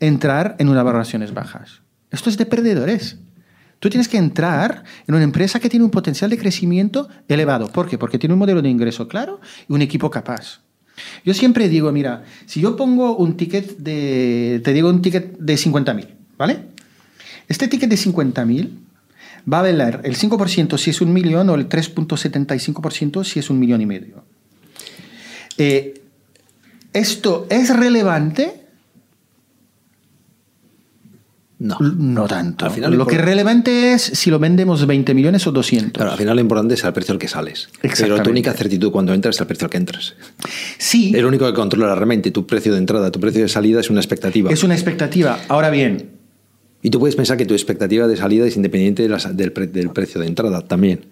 [0.00, 1.82] entrar en unas valoraciones bajas.
[2.10, 3.18] Esto es de perdedores.
[3.78, 7.68] Tú tienes que entrar en una empresa que tiene un potencial de crecimiento elevado.
[7.68, 7.98] ¿Por qué?
[7.98, 10.60] Porque tiene un modelo de ingreso claro y un equipo capaz.
[11.24, 15.54] Yo siempre digo, mira, si yo pongo un ticket de, te digo un ticket de
[15.54, 16.08] 50.000,
[16.38, 16.60] ¿vale?
[17.48, 18.70] Este ticket de 50.000
[19.52, 23.58] va a valer el 5% si es un millón o el 3.75% si es un
[23.58, 24.24] millón y medio.
[25.58, 26.02] Eh,
[26.92, 28.65] ¿Esto es relevante?
[31.58, 31.78] No.
[31.80, 32.66] No tanto.
[32.66, 35.92] Al final lo lo que es relevante es si lo vendemos 20 millones o 200.
[35.92, 37.68] Claro, al final lo importante es al precio al que sales.
[37.98, 40.14] Pero tu única certitud cuando entras es el precio al que entras.
[40.78, 42.30] Sí, Es lo único que controla realmente.
[42.30, 44.50] Tu precio de entrada, tu precio de salida es una expectativa.
[44.50, 45.38] es una expectativa.
[45.48, 46.10] Ahora bien,
[46.82, 49.90] Y tú puedes pensar que tu expectativa de salida es independiente de del, pre- del
[49.90, 51.06] precio de entrada también.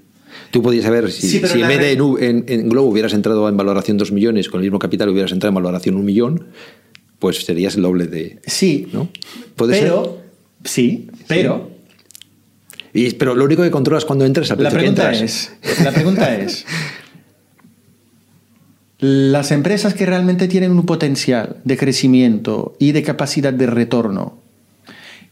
[0.51, 2.89] Tú podías saber si, Sí, pero si en vez de en, U- en- en Globo
[2.91, 6.05] hubieras entrado en valoración 2 millones, con el mismo capital hubieras entrado en valoración 1
[6.05, 6.49] millón,
[7.19, 8.41] pues serías el doble de.
[8.47, 9.09] sí, ¿No?
[9.57, 10.23] Puede pero,
[10.65, 11.71] sí, pero
[12.93, 15.23] Y- pero lo único que controlas cuando entras el la que pregunta entras.
[15.23, 16.65] es, la pregunta es,
[18.99, 24.39] las empresas que realmente tienen un potencial de crecimiento y de capacidad de retorno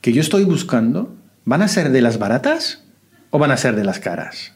[0.01, 1.14] que yo estoy buscando,
[1.45, 2.83] ¿van a ser de las baratas
[3.30, 4.53] o van a ser de las caras?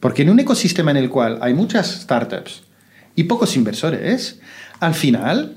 [0.00, 2.62] Porque en un ecosistema en el cual hay muchas startups
[3.14, 4.38] y pocos inversores,
[4.78, 5.56] al final,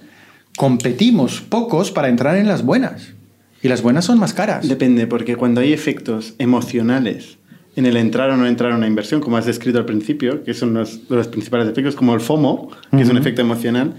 [0.56, 3.10] competimos pocos para entrar en las buenas.
[3.62, 4.68] Y las buenas son más caras.
[4.68, 7.38] Depende, porque cuando hay efectos emocionales
[7.76, 10.54] en el entrar o no entrar a una inversión, como has descrito al principio, que
[10.54, 13.94] son los, los principales efectos, como el FOMO, que es un efecto emocional,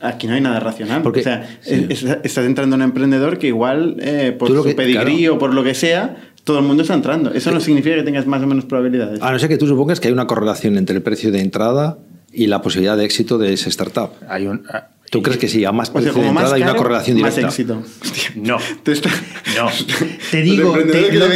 [0.00, 1.02] aquí no hay nada racional.
[1.02, 1.86] Porque- o sea, sí.
[1.88, 5.34] es- estás entrando en un emprendedor que igual, eh, por su que- pedigrí claro.
[5.34, 7.32] o por lo que sea, todo el mundo está entrando.
[7.32, 9.20] Eso no significa que tengas más o menos probabilidades.
[9.22, 11.98] A no ser que tú supongas que hay una correlación entre el precio de entrada
[12.32, 14.10] y la posibilidad de éxito de ese startup.
[14.28, 14.62] Hay un,
[15.10, 15.64] ¿Tú crees que sí?
[15.64, 17.48] A más o precio sea, de como más entrada hay una correlación más directa.
[17.48, 17.82] éxito.
[18.00, 18.58] Hostia, No.
[18.84, 19.10] te está-
[19.56, 19.68] No,
[20.30, 21.28] te digo, te- lo,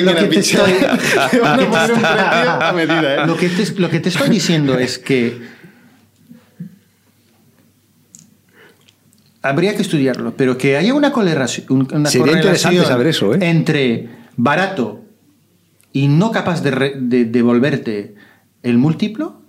[3.90, 5.38] que te estoy, diciendo es que
[9.42, 13.38] habría que estudiarlo, pero que haya una, correlación- una Sería interesante correlación saber eso, ¿eh?
[13.42, 15.02] entre barato
[15.92, 18.14] y no capaz de, re- de devolverte
[18.62, 19.42] el múltiplo,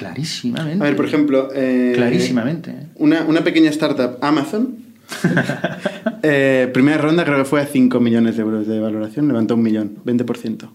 [0.00, 0.82] clarísimamente.
[0.82, 1.48] A ver, por ejemplo...
[1.54, 2.74] eh, Clarísimamente.
[2.96, 4.76] Una, una pequeña startup, Amazon,
[6.22, 9.62] eh, primera ronda creo que fue a 5 millones de euros de valoración, levantó un
[9.62, 10.68] millón, 20%.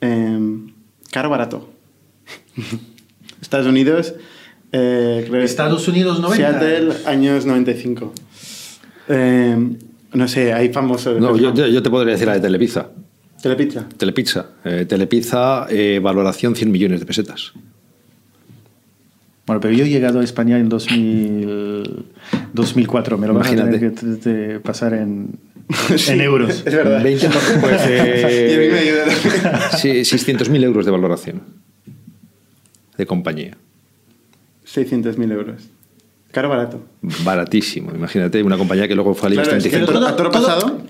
[0.00, 0.58] Eh,
[1.10, 1.68] caro, barato.
[3.40, 4.14] Estados Unidos...
[4.72, 6.36] eh, creo Estados Unidos 90.
[6.60, 8.12] Seattle, años 95.
[9.08, 9.56] Eh,
[10.12, 11.20] no sé, hay famosos...
[11.20, 12.88] No, yo, yo- yo te podría decir la de Telepizza.
[13.42, 13.86] Telepizza.
[13.96, 14.46] Telepizza.
[14.64, 17.52] Eh, Telepizza, eh, valoración 100 millones de pesetas.
[19.48, 22.04] Bueno, pero yo he llegado a España en 2000,
[22.52, 23.18] 2004.
[23.18, 23.78] Me lo vas a Imagínate.
[23.78, 25.38] tener que t- t- pasar en,
[25.96, 26.62] Sí, en euros.
[26.64, 27.02] Es verdad.
[27.02, 27.28] 20,
[27.60, 30.04] pues, eh, Y a mí me ayuda también.
[30.04, 31.42] sí, 600.000 euros de valoración
[32.96, 33.56] de compañía.
[34.66, 35.62] 600.000 euros.
[36.30, 36.84] Caro, barato.
[37.24, 37.90] Baratísimo.
[37.94, 39.98] Imagínate una compañía que luego fue al Claro, IBEX es que 35.
[40.00, 40.82] todo- a toro pasado.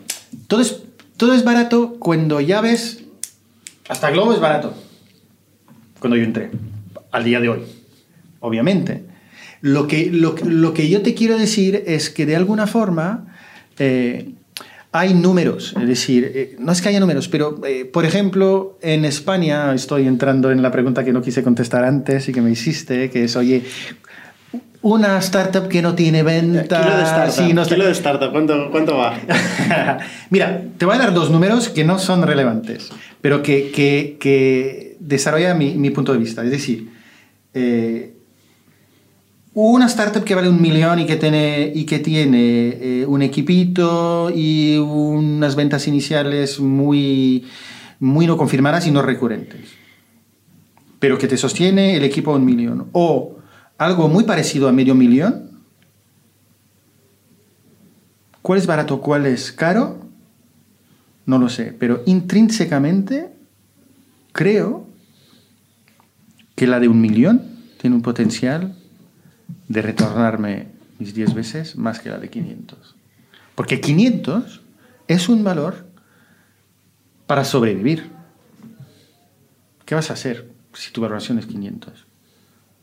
[0.49, 0.83] todo es,
[1.17, 3.05] todo es barato cuando ya ves.
[3.89, 4.75] Hasta Globo es barato.
[6.01, 6.51] Cuando yo entré.
[7.13, 7.61] Al día de hoy.
[8.41, 9.03] Obviamente.
[9.61, 13.26] Lo que, lo, lo que yo te quiero decir es que de alguna forma.
[13.78, 14.30] eh,
[14.91, 19.05] hay números, es decir, eh, no es que haya números, pero eh, por ejemplo, en
[19.05, 23.11] España, estoy entrando en la pregunta que no quise contestar antes y que me hiciste,
[23.11, 23.64] que es, oye,
[24.80, 26.82] una startup que no tiene venta.
[26.82, 27.34] Kilo de startup.
[27.34, 28.30] sí, no está- Kilo de startup.
[28.32, 29.18] ¿Cuánto, cuánto va?
[30.30, 32.89] Mira, te voy a dar dos números que no son relevantes,
[33.20, 36.43] pero que, que, que desarrollan mi, mi punto de vista.
[36.45, 36.89] Es decir,
[37.53, 38.14] eh,
[39.67, 44.31] una startup que vale un millón y que tiene, y que tiene eh, un equipito
[44.35, 47.45] y unas ventas iniciales muy,
[47.99, 49.71] muy no confirmadas y no recurrentes,
[50.99, 52.89] pero que te sostiene el equipo a un millón.
[52.93, 53.37] O
[53.79, 55.49] algo muy parecido a medio millón,
[58.49, 59.99] ¿Cuál es barato, cuál es caro?
[61.27, 63.29] No lo sé, pero intrínsecamente
[64.33, 64.87] creo
[66.55, 67.43] que la de un millón
[67.79, 68.75] tiene un potencial
[69.69, 70.69] de retornarme
[70.99, 72.97] mis 10 veces más que la de 500.
[73.55, 74.63] Porque 500
[75.09, 75.87] es un valor
[77.27, 78.11] para sobrevivir.
[79.85, 82.07] ¿Qué vas a hacer si tu valoración es 500?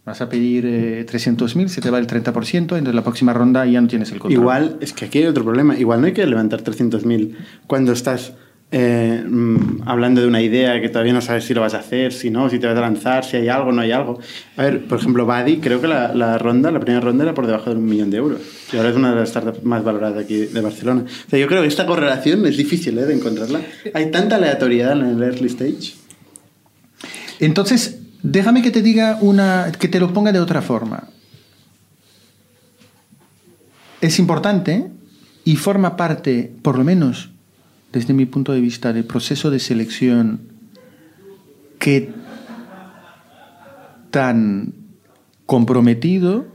[0.05, 3.81] Vas a pedir eh, 300.000, se te va el 30%, entonces la próxima ronda ya
[3.81, 4.39] no tienes el control.
[4.39, 5.77] Igual, es que aquí hay otro problema.
[5.77, 7.35] Igual no hay que levantar 300.000
[7.65, 8.33] cuando estás
[8.71, 12.11] eh, mm, hablando de una idea que todavía no sabes si lo vas a hacer,
[12.11, 14.19] si no, si te vas a lanzar, si hay algo, no hay algo.
[14.57, 17.45] A ver, por ejemplo, Badi, creo que la, la ronda, la primera ronda era por
[17.45, 18.41] debajo de un millón de euros.
[18.73, 21.05] Y ahora es una de las startups más valoradas aquí de Barcelona.
[21.05, 23.05] O sea, yo creo que esta correlación es difícil ¿eh?
[23.05, 23.61] de encontrarla.
[23.93, 25.93] Hay tanta aleatoriedad en el early stage.
[27.39, 31.09] Entonces, déjame que te diga una, que te lo ponga de otra forma.
[34.01, 34.87] Es importante
[35.43, 37.29] y forma parte, por lo menos
[37.95, 40.41] desde mi punto de vista, del proceso de selección
[41.79, 42.11] que
[44.11, 44.73] tan
[45.45, 46.45] comprometido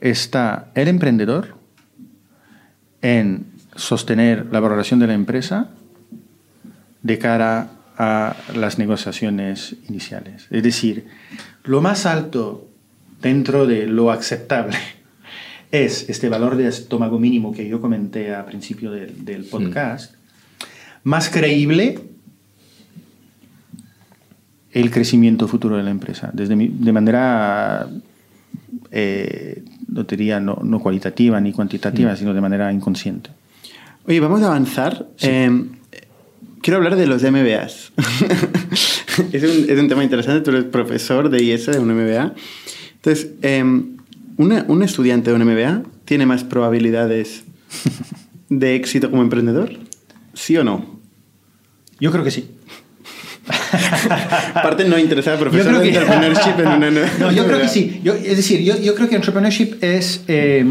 [0.00, 1.54] está el emprendedor
[3.00, 5.70] en sostener la valoración de la empresa
[7.02, 10.48] de cara a las negociaciones iniciales.
[10.50, 11.06] Es decir,
[11.62, 12.68] lo más alto
[13.22, 14.78] dentro de lo aceptable
[15.70, 20.16] es este valor de estómago mínimo que yo comenté al principio del, del podcast,
[21.04, 22.00] más creíble
[24.72, 27.88] el crecimiento futuro de la empresa, desde mi- de manera,
[28.90, 33.30] eh, no diría no, no cualitativa ni cuantitativa, sino de manera inconsciente.
[34.06, 35.06] Oye, vamos a avanzar.
[35.22, 35.64] Eh,
[36.60, 37.92] quiero hablar de los MBAs.
[39.32, 40.40] es, un, es un tema interesante.
[40.42, 42.34] Tú eres profesor de IS de un MBA.
[42.96, 43.62] Entonces, eh,
[44.36, 47.44] una- un estudiante de un MBA tiene más probabilidades
[48.48, 49.70] de éxito como emprendedor?
[50.34, 51.00] ¿Sí o no?
[52.00, 52.50] Yo creo que sí.
[54.54, 57.68] Parte no interesada, Yo profesor creo de que- entrepreneurship en una No, yo creo que
[57.76, 58.00] sí.
[58.02, 60.22] Yo- es decir, yo, yo creo que entrepreneurship es...
[60.28, 60.64] eh,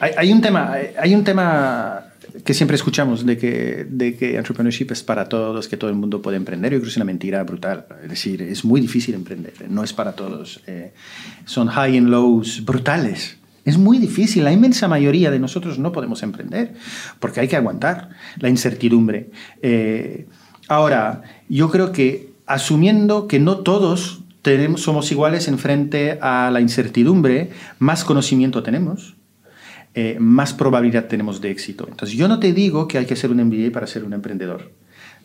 [0.00, 2.02] Hay, hay un tema, hay un tema
[2.44, 6.20] que siempre escuchamos de que, de que entrepreneurship es para todos, que todo el mundo
[6.20, 6.70] puede emprender.
[6.72, 7.86] Yo creo que es una mentira brutal.
[8.02, 10.60] Es decir, es muy difícil emprender, no es para todos.
[10.66, 10.92] Eh,
[11.46, 13.36] son high and lows brutales.
[13.66, 14.44] Es muy difícil.
[14.44, 16.72] La inmensa mayoría de nosotros no podemos emprender
[17.18, 19.30] porque hay que aguantar la incertidumbre.
[19.60, 20.26] Eh,
[20.68, 24.22] ahora, yo creo que asumiendo que no todos
[24.76, 27.50] somos iguales en frente a la incertidumbre,
[27.80, 29.16] más conocimiento tenemos,
[29.94, 31.88] eh, más probabilidad tenemos de éxito.
[31.90, 34.70] Entonces, yo no te digo que hay que ser un MBA para ser un emprendedor,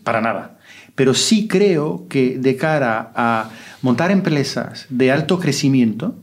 [0.04, 0.58] para nada.
[0.96, 3.52] Pero sí creo que de cara a
[3.84, 6.16] montar empresas de alto crecimiento,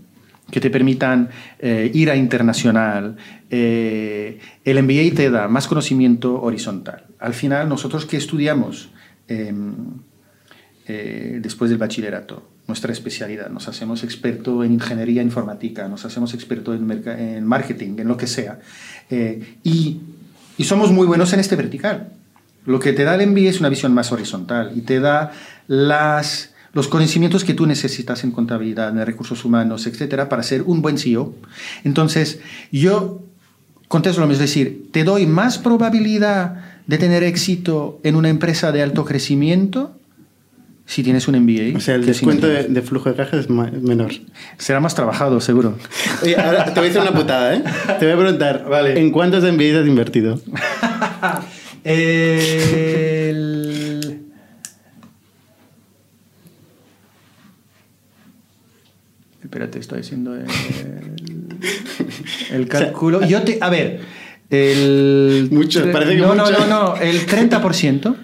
[0.51, 1.29] que te permitan
[1.59, 3.17] eh, ir a internacional,
[3.51, 7.05] eh, el MBA te da más conocimiento horizontal.
[7.19, 8.91] Al final, nosotros que estudiamos
[9.29, 9.75] em,
[10.87, 13.49] después del bachillerato, nuestra especialidad.
[13.49, 18.27] Nos hacemos experto en ingeniería informática, nos hacemos experto en, en marketing, en lo que
[18.27, 18.61] sea.
[19.11, 20.01] Eh, y,
[20.59, 22.11] y, somos muy buenos en este vertical.
[22.67, 25.33] Lo que te da el MBA es una visión más horizontal y te da
[25.67, 30.83] las, los conocimientos que tú necesitas en contabilidad, en recursos humanos, etcétera, para ser un
[30.83, 31.35] buen CEO.
[31.85, 32.41] Entonces,
[32.71, 33.23] yo
[33.89, 38.73] contesto lo mismo, es decir, te doy más probabilidad de tener éxito en una empresa
[38.73, 39.95] de alto crecimiento
[40.89, 41.77] si tienes un MBA.
[41.77, 44.11] O sea, el descuento de, flujo de caja es menor.
[44.57, 45.75] Será más trabajado, seguro.
[46.23, 47.63] Oye, ahora te voy a hacer una putada, ¿eh?
[47.99, 48.99] Te voy a preguntar, vale.
[48.99, 50.41] ¿en cuántos MBAs has invertido?
[51.85, 53.68] el...
[59.49, 60.45] Espérate, estoy haciendo el,
[62.51, 63.27] el cálculo.
[63.27, 64.03] Yo te, a ver,
[64.51, 65.49] el...
[65.51, 66.51] Mucho, parece que no, mucho.
[66.51, 68.15] No, no, no, el 30%.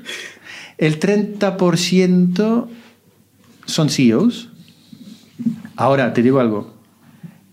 [0.77, 2.69] El 30%
[3.65, 4.51] son CEOs.
[5.77, 6.75] Ahora, te digo algo.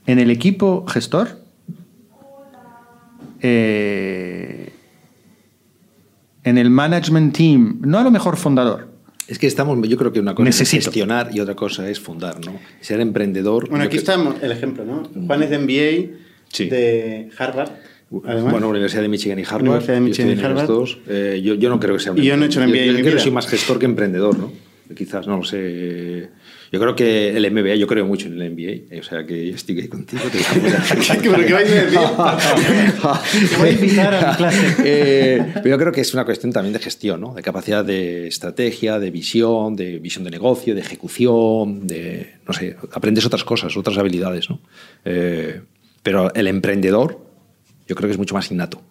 [0.05, 1.39] En el equipo gestor,
[3.39, 4.73] eh,
[6.43, 8.90] en el management team, no a lo mejor fundador.
[9.27, 12.45] Es que estamos, yo creo que una cosa es gestionar y otra cosa es fundar,
[12.45, 12.59] ¿no?
[12.81, 13.69] Ser emprendedor.
[13.69, 15.03] Bueno, aquí está el ejemplo, ¿no?
[15.27, 17.69] Juan es de MBA de Harvard.
[18.25, 19.61] Además, bueno, Universidad de Michigan y Harvard.
[19.61, 20.67] Universidad de Michigan y Harvard.
[20.67, 20.97] Dos.
[21.07, 22.77] Eh, yo, yo, no creo que sea un Y yo no he hecho un MBA.
[22.77, 24.51] Yo, yo creo que soy más gestor que emprendedor, ¿no?
[24.93, 26.29] Quizás, no lo sé.
[26.71, 28.97] Yo creo que el MBA, yo creo mucho en el MBA.
[29.01, 30.23] O sea que estoy aquí contigo.
[30.31, 30.39] Te
[31.21, 31.99] ¿Pero qué vais a decir?
[33.49, 34.75] Te voy a invitar a mi clase.
[34.83, 37.33] Eh, pero yo creo que es una cuestión también de gestión, ¿no?
[37.33, 42.35] De capacidad de estrategia, de visión, de visión de negocio, de ejecución, de.
[42.47, 44.61] No sé, aprendes otras cosas, otras habilidades, ¿no?
[45.03, 45.61] Eh,
[46.03, 47.19] pero el emprendedor
[47.87, 48.81] yo creo que es mucho más innato.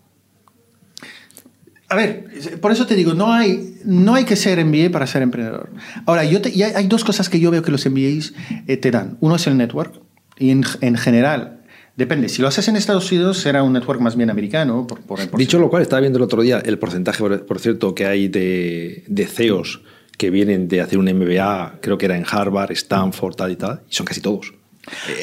[1.91, 2.27] A ver,
[2.61, 5.71] por eso te digo, no hay, no hay que ser MBA para ser emprendedor.
[6.07, 8.33] Ahora, yo te, y hay, hay, dos cosas que yo veo que los MBAs
[8.69, 9.19] eh, te dan.
[9.21, 10.01] Uno es el network,
[10.39, 11.63] y en, en, general,
[11.97, 12.29] depende.
[12.29, 14.87] Si lo haces en Estados Unidos, será un network más bien americano.
[14.87, 17.59] Por, por, por Dicho lo cual, estaba viendo el otro día el porcentaje, por, por
[17.59, 19.83] cierto, que hay de, de CEOs
[20.17, 23.83] que vienen de hacer un MBA, creo que era en Harvard, Stanford, tal y tal,
[23.91, 24.55] y son casi todos.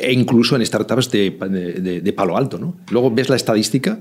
[0.01, 2.77] E incluso en startups de, de, de, palo alto, ¿no?
[2.91, 3.99] Luego ves la estadística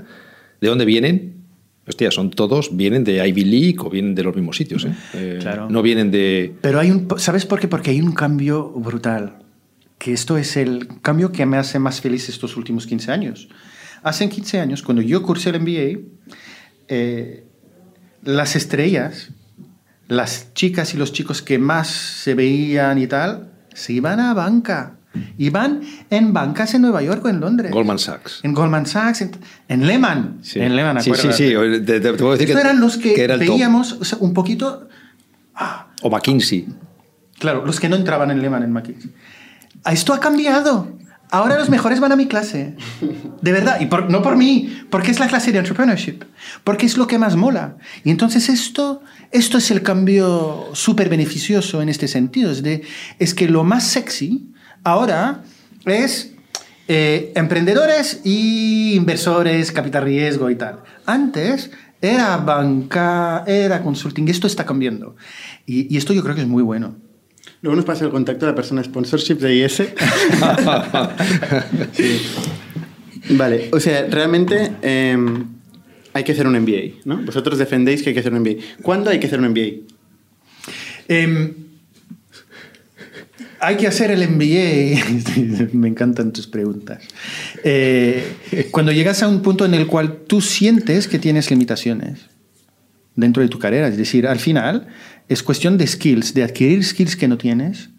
[0.60, 1.45] de dónde vienen.
[1.88, 4.84] Hostia, son todos, vienen de Ivy League o vienen de los mismos sitios.
[4.84, 4.94] ¿eh?
[5.14, 5.70] Eh, claro.
[5.70, 6.54] No vienen de.
[6.60, 7.06] Pero hay un.
[7.18, 7.68] ¿Sabes por qué?
[7.68, 9.38] Porque hay un cambio brutal.
[9.98, 13.48] Que esto es el cambio que me hace más feliz estos últimos 15 años.
[14.02, 16.00] Hace 15 años, cuando yo cursé el MBA,
[16.88, 17.44] eh,
[18.22, 19.30] las estrellas,
[20.08, 24.95] las chicas y los chicos que más se veían y tal, se iban a banca
[25.38, 27.70] Iban en bancas en Nueva York o en Londres.
[27.72, 28.40] Goldman Sachs.
[28.42, 29.32] En Goldman Sachs, en,
[29.68, 30.38] en Lehman.
[30.42, 30.60] Sí.
[30.60, 31.54] En Lehman, sí, sí, sí,
[31.84, 34.18] Te, te, puedo decir Estos que, eran los que, que era el veíamos o sea,
[34.20, 34.88] un poquito...
[35.54, 36.66] Ah, o McKinsey.
[37.38, 39.10] Claro, los que no entraban en Lehman, en McKinsey.
[39.84, 40.96] Esto ha cambiado.
[41.30, 42.76] Ahora los mejores van a mi clase.
[43.42, 43.80] De verdad.
[43.80, 46.22] Y por, no por mí, porque es la clase de entrepreneurship.
[46.62, 47.76] Porque es lo que más mola.
[48.04, 49.02] Y entonces esto,
[49.32, 52.52] esto es el cambio súper beneficioso en este sentido.
[52.52, 52.82] Es, de,
[53.18, 54.52] es que lo más sexy
[54.86, 55.42] ahora
[55.84, 56.32] es
[56.86, 60.78] eh, emprendedores y inversores, capital riesgo y tal.
[61.04, 64.28] Antes era banca, era consulting.
[64.28, 65.16] Esto está cambiando.
[65.66, 66.94] Y, y esto yo creo que es muy bueno.
[67.62, 69.76] Luego nos pasa el contacto a la persona sponsorship de IS.
[71.92, 72.22] sí.
[73.30, 75.16] Vale, o sea, realmente eh,
[76.12, 77.24] hay que hacer un MBA, ¿no?
[77.24, 78.82] Vosotros defendéis que hay que hacer un MBA.
[78.82, 79.84] ¿Cuándo hay que hacer un MBA?
[81.08, 81.65] Eh,
[83.60, 85.68] hay que hacer el MBA.
[85.72, 87.02] Me encantan tus preguntas.
[87.64, 92.20] Eh, cuando llegas a un punto en el cual tú sientes que tienes limitaciones
[93.14, 94.88] dentro de tu carrera, es decir, al final
[95.28, 97.90] es cuestión de skills, de adquirir skills que no tienes,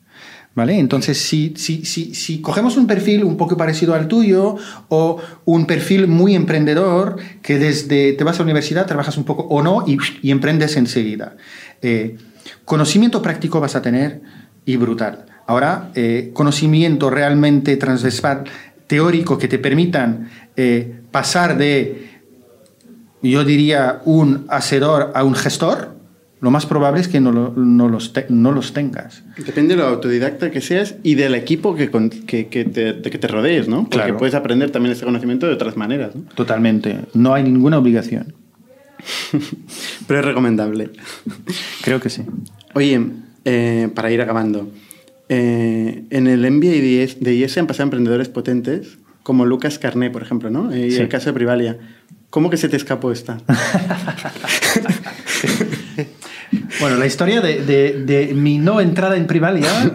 [0.58, 0.80] ¿Vale?
[0.80, 4.56] Entonces, si, si, si, si, cogemos un perfil un poco parecido al tuyo
[4.90, 9.44] o un perfil muy emprendedor, que desde te vas a la universidad, trabajas un poco
[9.44, 11.38] o no y, emprendes enseguida.
[11.84, 12.18] Eh,
[12.66, 14.24] conocimiento práctico vas a tener
[14.66, 15.26] y brutal.
[15.48, 18.44] Ahora, eh, conocimiento realmente transversal,
[18.86, 22.10] teórico, que te permitan eh, pasar de,
[23.24, 25.96] yo diría, un hacedor a un gestor,
[26.40, 29.24] lo más probable es que no, no, los, no los tengas.
[29.38, 33.28] Depende de lo autodidacta que seas y del equipo que, que, que, te, que te,
[33.28, 33.90] rodees, ¿no?
[33.90, 36.14] Porque puedes aprender también ese conocimiento de otras maneras.
[36.14, 36.24] ¿no?
[36.36, 37.00] Totalmente.
[37.14, 38.36] No hay ninguna obligación.
[40.08, 40.92] Pero es recomendable.
[41.82, 42.24] Creo que sí.
[42.76, 43.02] Oye,
[43.46, 44.70] eh, para ir acabando,
[45.30, 50.50] eh, en el MBA de IES han pasado emprendedores potentes, como Lucas Carné, por ejemplo,
[50.50, 50.76] ¿no?
[50.76, 51.78] Y el caso de Privalia.
[52.30, 53.38] ¿Cómo que se te escapó esta?
[56.80, 59.70] Bueno, la historia de, mi no entrada en Privalia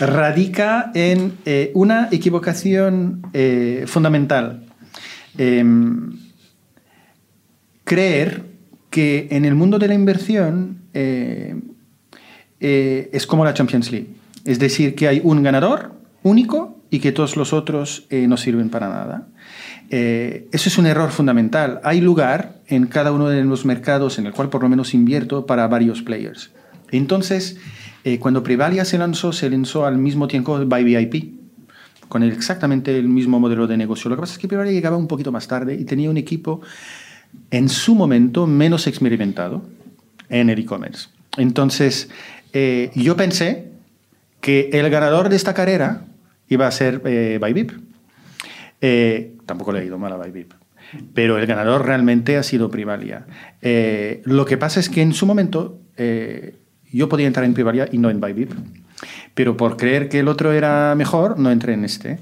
[0.00, 4.66] radica en eh, una equivocación eh, fundamental.
[5.36, 6.18] Em,
[7.84, 8.44] creer
[8.90, 10.82] que en el mundo de la inversión
[12.60, 14.08] eh, es como la Champions League.
[14.44, 15.92] Es decir, que hay un ganador
[16.22, 19.26] único y que todos los otros no sirven para nada.
[19.90, 21.80] Eh, eso es un error fundamental.
[21.84, 25.46] Hay lugar en cada uno de los mercados en el cual por lo menos invierto
[25.46, 26.50] para varios players.
[26.90, 27.58] Entonces,
[28.04, 31.34] eh, cuando Privalia se lanzó, se lanzó al mismo tiempo by VIP,
[32.08, 34.08] con exactamente el mismo modelo de negocio.
[34.08, 36.60] Lo que pasa es que Privalia llegaba un poquito más tarde y tenía un equipo
[37.50, 39.62] en su momento menos experimentado
[40.28, 41.08] en el e-commerce.
[41.36, 42.10] Entonces,
[42.54, 43.72] eh, yo pensé
[44.40, 46.06] que el ganador de esta carrera
[46.48, 47.72] iba a ser VIP.
[48.86, 50.52] Eh, tampoco le ha ido mal a Bybip.
[51.14, 53.26] Pero el ganador realmente ha sido Privalia.
[53.62, 56.56] Eh, lo que pasa es que en su momento eh,
[56.92, 58.52] yo podía entrar en Privalia y no en Bybip.
[59.32, 62.18] Pero por creer que el otro era mejor, no entré en este.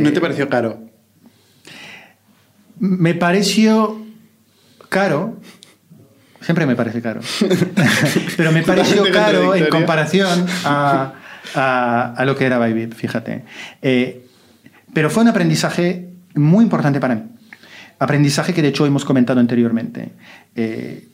[0.00, 0.84] ¿No te pareció caro?
[2.78, 4.00] Me pareció
[4.88, 5.40] caro.
[6.44, 7.20] Siempre me parece caro.
[8.36, 11.14] Pero me pareció caro en comparación a,
[11.54, 13.44] a, lo que era Bybip, fíjate.
[14.94, 17.22] Pero fue un aprendizaje muy importante para mí.
[17.98, 20.12] Aprendizaje que de hecho hemos comentado anteriormente.
[20.54, 21.08] Eh,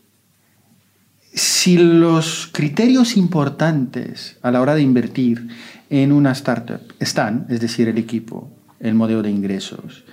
[1.32, 5.48] si los criterios importantes a la hora de invertir
[5.88, 8.50] en una startup están, es decir, el equipo,
[8.80, 10.04] el modelo de ingresos,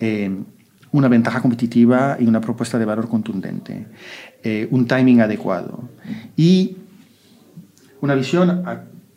[0.00, 0.30] eh,
[0.92, 3.86] una ventaja competitiva y una propuesta de valor contundente,
[4.42, 5.88] eh, un timing adecuado
[6.36, 6.76] y
[8.00, 8.62] una visión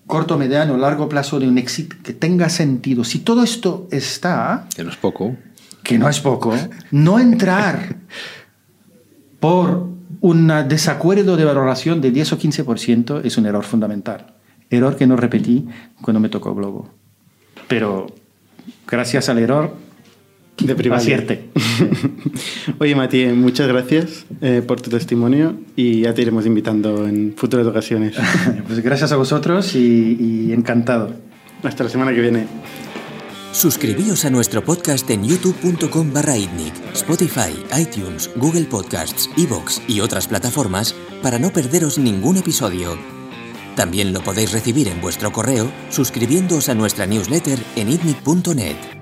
[0.10, 3.04] corto, mediano, largo plazo de un éxito que tenga sentido.
[3.04, 4.68] Si todo esto está...
[4.76, 5.36] Que no es poco.
[5.84, 6.56] Que no es poco.
[6.90, 7.96] No entrar
[9.40, 9.88] por
[10.22, 14.34] un desacuerdo de valoración de 10 o 15% es un error fundamental.
[14.72, 15.68] Error que no repetí
[16.02, 16.90] cuando me tocó Globo.
[17.68, 18.08] Pero
[18.88, 19.76] gracias al error
[20.60, 21.26] de Privalia.
[22.80, 27.68] Oye, Mati, muchas gracias eh, por tu testimonio y ya te iremos invitando en futuras
[27.68, 28.16] ocasiones.
[28.68, 31.14] pues gracias a vosotros y, y encantado.
[31.64, 32.48] Hasta la semana que viene.
[33.52, 36.36] Suscribíos a nuestro podcast en youtube.com barra
[36.94, 40.94] Spotify, iTunes, Google Podcasts, Evox y otras plataformas
[41.24, 42.98] para no perderos ningún episodio.
[43.76, 48.99] También lo podéis recibir en vuestro correo suscribiéndoos a nuestra newsletter en itnic.net.